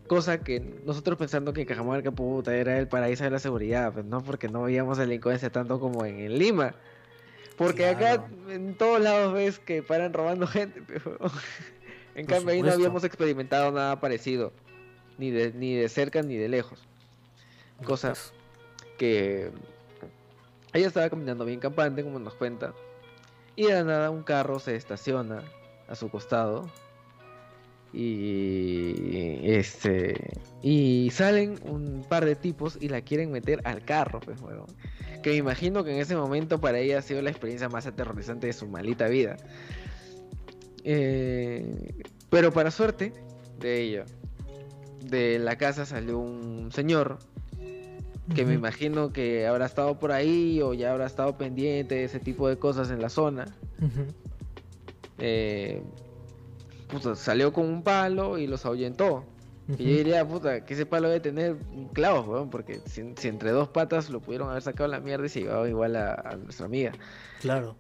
[0.08, 4.24] Cosa que nosotros pensando que Cajamarca puta era el paraíso de la seguridad, pues no,
[4.24, 6.76] porque no veíamos delincuencia tanto como en, en Lima.
[7.58, 11.18] Porque acá en todos lados ves que paran robando gente, pero
[12.16, 14.54] En Por cambio, ahí no habíamos experimentado nada parecido,
[15.20, 16.80] ni de, ni de cerca ni de lejos.
[17.86, 18.34] Cosa Pues,
[18.98, 19.52] que
[20.74, 22.74] ella estaba caminando bien campante, como nos cuenta,
[23.56, 25.44] y de la nada un carro se estaciona
[25.88, 26.70] a su costado
[27.92, 30.14] y este
[30.62, 34.68] y salen un par de tipos y la quieren meter al carro, pues huevón.
[35.24, 38.48] Que me imagino que en ese momento para ella ha sido la experiencia más aterrorizante
[38.48, 39.38] de su malita vida.
[40.84, 43.12] Eh, pero para suerte
[43.60, 44.06] de ella,
[45.06, 47.18] de la casa salió un señor
[48.36, 52.20] que me imagino que habrá estado por ahí o ya habrá estado pendiente de ese
[52.20, 53.45] tipo de cosas en la zona.
[55.18, 55.82] Eh,
[56.89, 59.26] puta, salió con un palo y los ahuyentó.
[59.78, 61.56] Y yo diría, puta, que ese palo debe tener
[61.93, 65.30] clavos, weón, porque si, si entre dos patas lo pudieron haber sacado la mierda y
[65.30, 66.91] se llevaba igual a, a nuestra amiga.
[67.41, 67.76] Claro.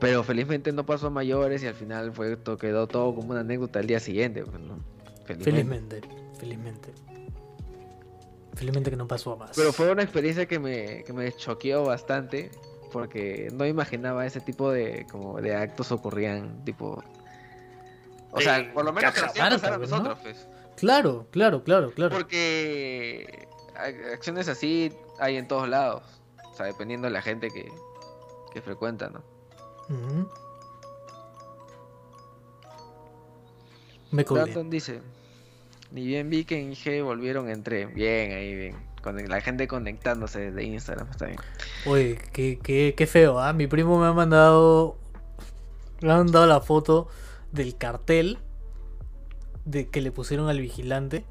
[0.00, 3.40] Pero felizmente no pasó a mayores y al final fue to- quedó todo como una
[3.40, 4.42] anécdota al día siguiente.
[4.44, 4.78] pues, ¿no?
[5.24, 6.00] Felizmente,
[6.38, 6.92] felizmente.
[8.54, 9.52] Felizmente que no pasó a más.
[9.56, 12.50] Pero fue una experiencia que me, que me choqueó bastante
[12.92, 17.02] porque no imaginaba ese tipo de como de actos ocurrían tipo
[18.32, 19.86] o sea, por lo menos que nos iba a Cajamarca, pasar a ¿no?
[19.86, 20.48] nosotros, pues.
[20.76, 22.16] Claro, claro, claro, claro.
[22.16, 23.46] Porque
[23.76, 26.02] acciones así hay en todos lados,
[26.50, 27.70] o sea, dependiendo de la gente que,
[28.52, 29.22] que frecuenta, ¿no?
[29.94, 30.30] Ujú.
[34.12, 34.44] Me colgué.
[34.44, 35.00] Dalton dice,
[35.90, 37.86] ni bien vi que en IG volvieron, entré.
[37.86, 38.76] Bien, ahí bien.
[39.02, 41.38] Con la gente conectándose desde Instagram, está bien.
[41.86, 43.52] Oye, qué, qué, qué feo, ¿ah?
[43.52, 44.96] Mi primo me ha mandado.
[46.00, 47.08] Me ha mandado la foto
[47.50, 48.38] del cartel
[49.64, 51.24] de que le pusieron al vigilante.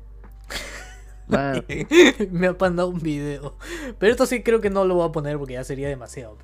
[2.32, 3.56] me ha mandado un video.
[4.00, 6.38] Pero esto sí creo que no lo voy a poner porque ya sería demasiado.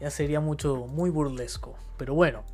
[0.00, 1.74] Ya sería mucho, muy burlesco.
[1.96, 2.44] Pero bueno.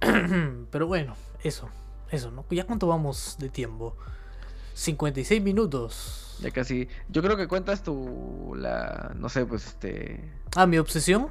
[0.70, 1.14] Pero bueno,
[1.44, 1.68] eso.
[2.10, 2.44] Eso, ¿no?
[2.50, 3.96] ¿Ya cuánto vamos de tiempo?
[4.74, 6.36] 56 minutos.
[6.40, 6.88] Ya casi.
[7.08, 8.54] Yo creo que cuentas tu.
[8.56, 9.12] La.
[9.16, 10.32] No sé, pues este.
[10.56, 11.28] Ah, mi obsesión.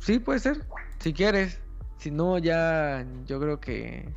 [0.00, 0.64] Sí, puede ser.
[1.00, 1.60] Si quieres.
[1.98, 3.06] Si no, ya.
[3.26, 4.08] Yo creo que.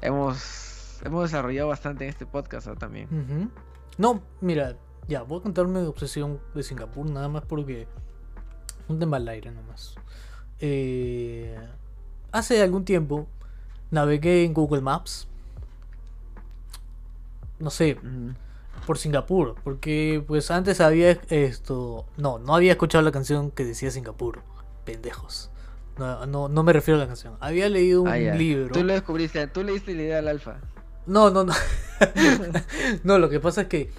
[0.00, 1.00] Hemos.
[1.04, 3.50] Hemos desarrollado bastante en este podcast también.
[3.98, 7.86] No, mira, ya, voy a contar mi obsesión de Singapur nada más porque.
[8.88, 9.96] Un tema al aire nomás.
[10.60, 11.58] Eh,
[12.32, 13.28] hace algún tiempo
[13.94, 15.26] navegué en Google Maps.
[17.58, 17.96] No sé,
[18.86, 23.90] por Singapur, porque pues antes había esto, no, no había escuchado la canción que decía
[23.90, 24.40] Singapur,
[24.84, 25.50] pendejos.
[25.96, 27.36] No, no, no me refiero a la canción.
[27.40, 28.72] Había leído un Ah, libro.
[28.74, 30.56] Tú lo descubriste, tú leíste la idea al alfa.
[31.06, 31.52] No, no, no.
[33.04, 33.90] no, lo que pasa es que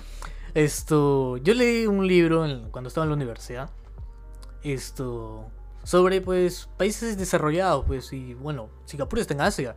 [0.54, 3.70] esto, yo leí un libro en- cuando estaba en la universidad.
[4.64, 5.46] Esto
[5.86, 9.76] sobre pues países desarrollados, pues y bueno, Singapur está en Asia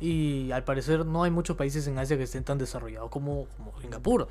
[0.00, 3.78] y al parecer no hay muchos países en Asia que estén tan desarrollados como, como
[3.80, 4.28] Singapur.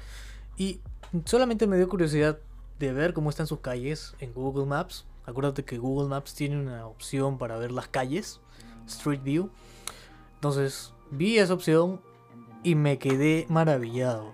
[0.56, 0.80] Y
[1.26, 2.40] solamente me dio curiosidad
[2.80, 5.06] de ver cómo están sus calles en Google Maps.
[5.26, 8.40] Acuérdate que Google Maps tiene una opción para ver las calles,
[8.88, 9.50] Street View.
[10.36, 12.02] Entonces vi esa opción
[12.64, 14.32] y me quedé maravillado.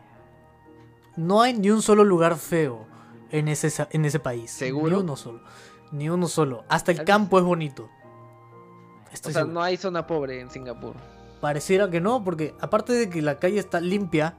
[1.18, 2.86] No hay ni un solo lugar feo
[3.32, 4.52] en ese, en ese país.
[4.52, 4.98] ¿Seguro?
[4.98, 5.42] Ni uno solo.
[5.94, 6.66] Ni uno solo.
[6.68, 7.88] Hasta el campo es bonito.
[9.06, 9.54] O sea, seguro.
[9.54, 10.96] no hay zona pobre en Singapur.
[11.40, 14.36] Pareciera que no, porque aparte de que la calle está limpia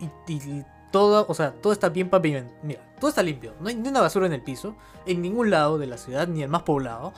[0.00, 2.56] y, y todo, o sea, todo está bien pavimentado.
[2.62, 3.52] Mira, todo está limpio.
[3.60, 4.76] No hay ni una basura en el piso,
[5.06, 7.12] en ningún lado de la ciudad, ni el más poblado.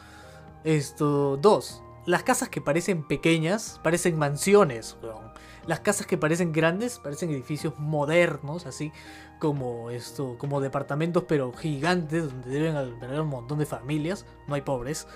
[0.64, 5.25] Esto, dos, las casas que parecen pequeñas parecen mansiones, weón.
[5.66, 8.92] Las casas que parecen grandes parecen edificios modernos, así
[9.38, 14.26] como esto, como departamentos pero gigantes donde deben albergar un montón de familias.
[14.46, 15.08] No hay pobres.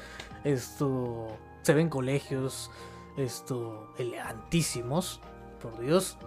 [0.42, 1.28] Esto,
[1.62, 2.70] se ven colegios,
[3.16, 5.20] esto, elegantísimos,
[5.60, 6.18] por Dios.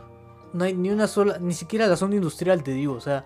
[0.53, 3.25] No hay ni una sola, ni siquiera la zona industrial, te digo, o sea,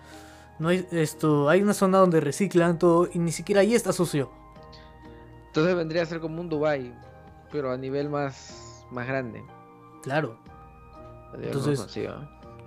[0.58, 4.30] no hay esto, hay una zona donde reciclan todo y ni siquiera ahí está sucio.
[5.48, 6.94] Entonces vendría a ser como un Dubai,
[7.52, 9.44] pero a nivel más, más grande.
[10.02, 10.38] Claro,
[11.34, 11.80] Entonces-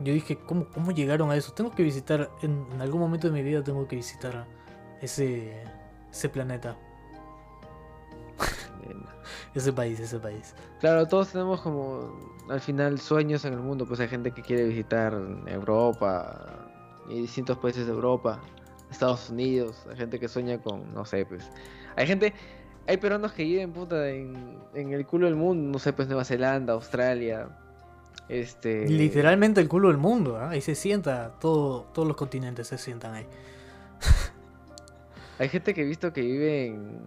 [0.04, 1.54] yo dije, ¿cómo, cómo llegaron a eso?
[1.54, 4.48] Tengo que visitar, en, en algún momento de mi vida tengo que visitar
[5.02, 5.64] ese,
[6.12, 6.76] ese planeta,
[9.54, 10.56] ese país, ese país.
[10.80, 14.66] Claro, todos tenemos como al final sueños en el mundo, pues hay gente que quiere
[14.66, 15.14] visitar
[15.46, 16.68] Europa
[17.10, 18.40] y distintos países de Europa,
[18.90, 21.50] Estados Unidos, hay gente que sueña con, no sé, pues,
[21.96, 22.34] hay gente,
[22.88, 26.26] hay peruanos que viven puta en, en el culo del mundo, no sé, pues Nueva
[26.26, 27.50] Zelanda, Australia,
[28.30, 28.88] este...
[28.88, 30.50] Literalmente el culo del mundo, ¿ah?
[30.52, 33.26] ahí se sienta, todo, todos los continentes se sientan ahí.
[35.40, 37.00] Hay gente que he visto que vive en,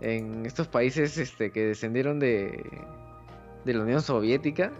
[0.00, 2.64] en estos países este, que descendieron de,
[3.64, 4.72] de la Unión Soviética.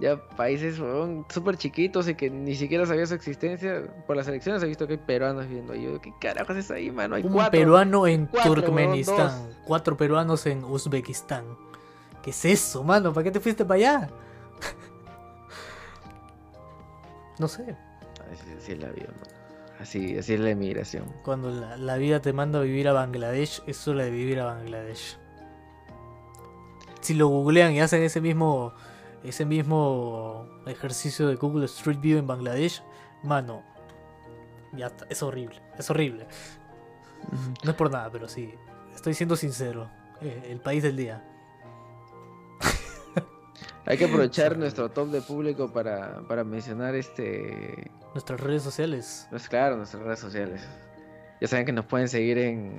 [0.00, 0.80] Ya países
[1.28, 3.82] súper chiquitos y que ni siquiera sabía su existencia.
[4.06, 5.86] Por las elecciones he visto que hay peruanos viviendo ahí.
[6.02, 7.14] ¿Qué carajos es ahí, mano?
[7.14, 7.52] Hay Un cuatro.
[7.52, 9.46] peruano en cuatro, Turkmenistán.
[9.46, 9.56] dos.
[9.64, 11.44] Cuatro peruanos en Uzbekistán.
[12.22, 13.12] ¿Qué es eso, mano?
[13.12, 14.10] ¿Para qué te fuiste para allá?
[17.38, 17.76] no sé.
[18.32, 19.42] Así, así es la vida, mano.
[19.80, 21.04] Así, así es la emigración.
[21.24, 24.44] Cuando la, la vida te manda a vivir a Bangladesh, es hora de vivir a
[24.44, 25.18] Bangladesh.
[27.00, 28.72] Si lo googlean y hacen ese mismo
[29.24, 32.82] ese mismo ejercicio de Google Street View en Bangladesh,
[33.22, 33.62] mano,
[34.72, 36.26] ya está, es horrible, es horrible.
[37.64, 38.52] No es por nada, pero sí,
[38.94, 39.88] estoy siendo sincero.
[40.20, 41.24] eh, el país del día.
[43.86, 49.26] Hay que aprovechar nuestro top de público para, para mencionar este Nuestras redes sociales.
[49.30, 50.62] Pues claro, nuestras redes sociales.
[51.40, 52.78] Ya saben que nos pueden seguir en,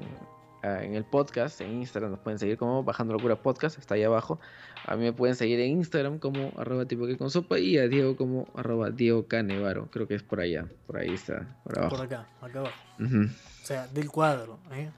[0.61, 4.03] ah, en el podcast, en Instagram nos pueden seguir como Bajando Locura Podcast, está ahí
[4.03, 4.39] abajo.
[4.85, 7.87] A mí me pueden seguir en Instagram como arroba tipo que con sopa y a
[7.89, 9.89] Diego como arroba Diego Canevaro.
[9.91, 11.95] Creo que es por allá, por ahí está, por abajo.
[11.97, 12.75] Por acá, acá abajo.
[13.01, 14.89] O sea, del cuadro, ¿eh?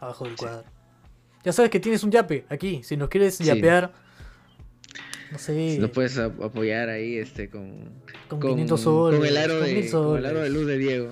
[0.00, 0.64] Abajo del cuadro.
[1.44, 2.82] Ya sabes que tienes un yape aquí.
[2.82, 3.44] Si nos quieres Sí.
[3.44, 3.92] yapear,
[5.32, 7.90] no sé, Nos puedes ap- apoyar ahí este con,
[8.28, 9.18] con, con, 500 soles.
[9.20, 10.52] con el aro con de, 1000 con el aro de soles.
[10.60, 11.08] luz de Diego.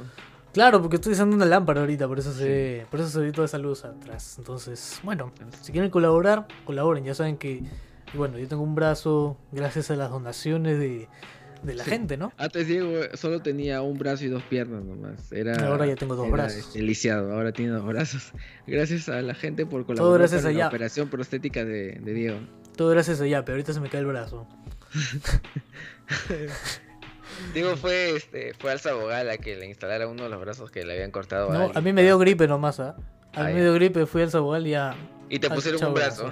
[0.53, 3.33] Claro, porque estoy usando una lámpara ahorita, por eso se ve, por eso se ve
[3.33, 4.37] toda esa luz atrás.
[4.39, 7.05] Entonces, bueno, si quieren colaborar, colaboren.
[7.05, 7.62] Ya saben que,
[8.15, 11.09] bueno, yo tengo un brazo gracias a las donaciones de,
[11.65, 11.91] de la Sí.
[11.91, 12.33] gente, ¿no?
[12.37, 15.33] Antes Diego solo tenía un brazo y dos piernas nomás.
[15.33, 16.59] Era, Ahora ya tengo dos era, brazos.
[16.59, 18.31] este, lisiado, ahora tiene dos brazos.
[18.69, 22.39] Gracias a la gente por colaborar gracias con a la operación prostética de, de Diego.
[22.77, 24.47] Todo gracias a yape, ahorita se me cae el brazo.
[27.53, 30.85] Diego fue, este, fue al Sabogal a que le instalara uno de los brazos que
[30.85, 31.77] le habían cortado No, alguien.
[31.77, 32.97] a mí me dio gripe nomás, ¿ah?
[33.35, 33.55] A Ah, mí ya.
[33.57, 34.95] me dio gripe, fui al Sabogal y ya.
[35.29, 36.31] Y te pusieron un brazo.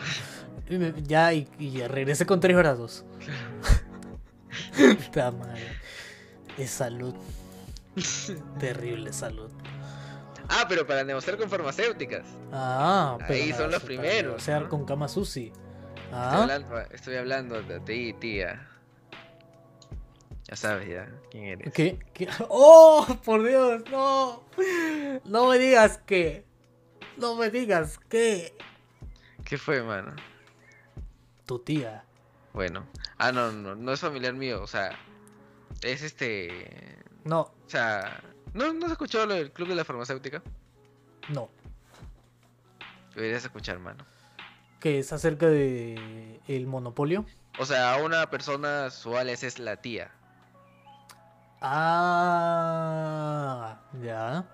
[0.68, 3.04] Y me- ya, y, y ya regresé con tres brazos.
[5.06, 5.66] Puta madre.
[6.58, 7.14] Es salud.
[8.60, 9.50] Terrible salud.
[10.48, 12.24] Ah, pero para negociar con farmacéuticas.
[12.52, 14.68] Ah, pero Ahí son los para primeros, negociar ¿no?
[14.68, 15.08] con Kama
[16.12, 18.68] Estoy, Ah, hablando, estoy hablando de ti, tía.
[20.44, 21.72] Ya sabes ya quién eres.
[21.72, 21.98] ¿qué?
[22.12, 22.28] ¿Qué?
[22.50, 23.06] ¡Oh!
[23.24, 24.42] Por Dios, no.
[25.24, 26.44] No me digas que.
[27.16, 28.54] No me digas que.
[29.44, 30.14] ¿Qué fue, mano?
[31.46, 32.04] Tu tía.
[32.52, 32.86] Bueno.
[33.16, 34.90] Ah, no, no, no es familiar mío, o sea,
[35.82, 36.98] es este...
[37.24, 38.20] No, O sea,
[38.52, 40.42] ¿no, ¿no has escuchado lo del Club de la Farmacéutica?
[41.30, 41.48] no.
[43.14, 44.04] Deberías escuchar, mano.
[44.82, 47.24] Que es acerca de el monopolio.
[47.58, 50.10] O sea, una persona su alias es la tía.
[52.14, 54.44] Ah, ya.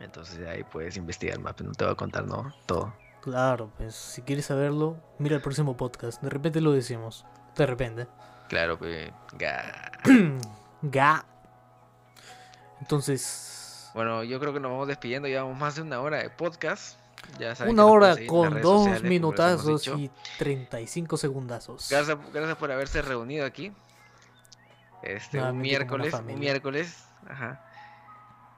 [0.00, 2.52] Entonces de ahí puedes investigar más, pero no te voy a contar, ¿no?
[2.66, 2.94] Todo.
[3.20, 6.22] Claro, pues si quieres saberlo, mira el próximo podcast.
[6.22, 7.26] De repente lo decimos.
[7.56, 8.06] De repente.
[8.48, 9.12] Claro, pues...
[9.36, 9.90] ga-
[10.82, 11.26] Ga.
[12.80, 15.28] Entonces, Bueno, yo creo que nos vamos despidiendo.
[15.28, 16.98] Llevamos más de una hora de podcast.
[17.38, 21.88] Ya saben una hora con dos sociales, minutazos y 35 segundazos.
[21.90, 23.72] Gracias, gracias por haberse reunido aquí.
[25.02, 27.64] Este, un miércoles, un miércoles, ajá.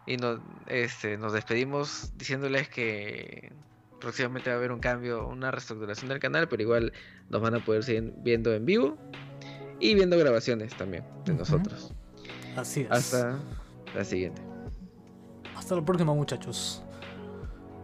[0.07, 3.53] Y nos, este, nos despedimos diciéndoles que
[4.01, 6.93] próximamente va a haber un cambio, una reestructuración del canal, pero igual
[7.29, 8.99] nos van a poder seguir viendo en vivo
[9.79, 11.93] y viendo grabaciones también de nosotros.
[12.57, 12.91] Así es.
[12.91, 13.39] Hasta
[13.95, 14.43] la siguiente.
[15.55, 16.83] Hasta la próxima, muchachos.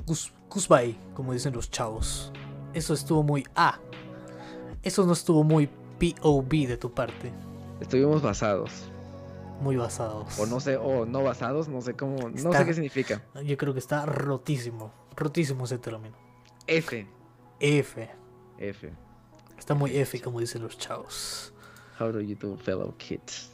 [0.07, 0.33] Gus-
[0.67, 2.33] Goodbye, como dicen los chavos.
[2.75, 3.79] Eso estuvo muy A.
[4.83, 7.33] Eso no estuvo muy POV de tu parte.
[7.81, 8.73] Estuvimos basados,
[9.61, 10.37] Muy basados.
[10.41, 13.23] o no sé, o no basados, no sé cómo, no sé qué significa.
[13.45, 14.93] Yo creo que está rotísimo.
[15.15, 16.17] Rotísimo ese término.
[16.67, 17.07] F,
[17.61, 18.11] F.
[18.59, 18.93] F.
[19.57, 21.53] Está muy F, como dicen los chavos.
[22.01, 23.53] How do you do, fellow kids?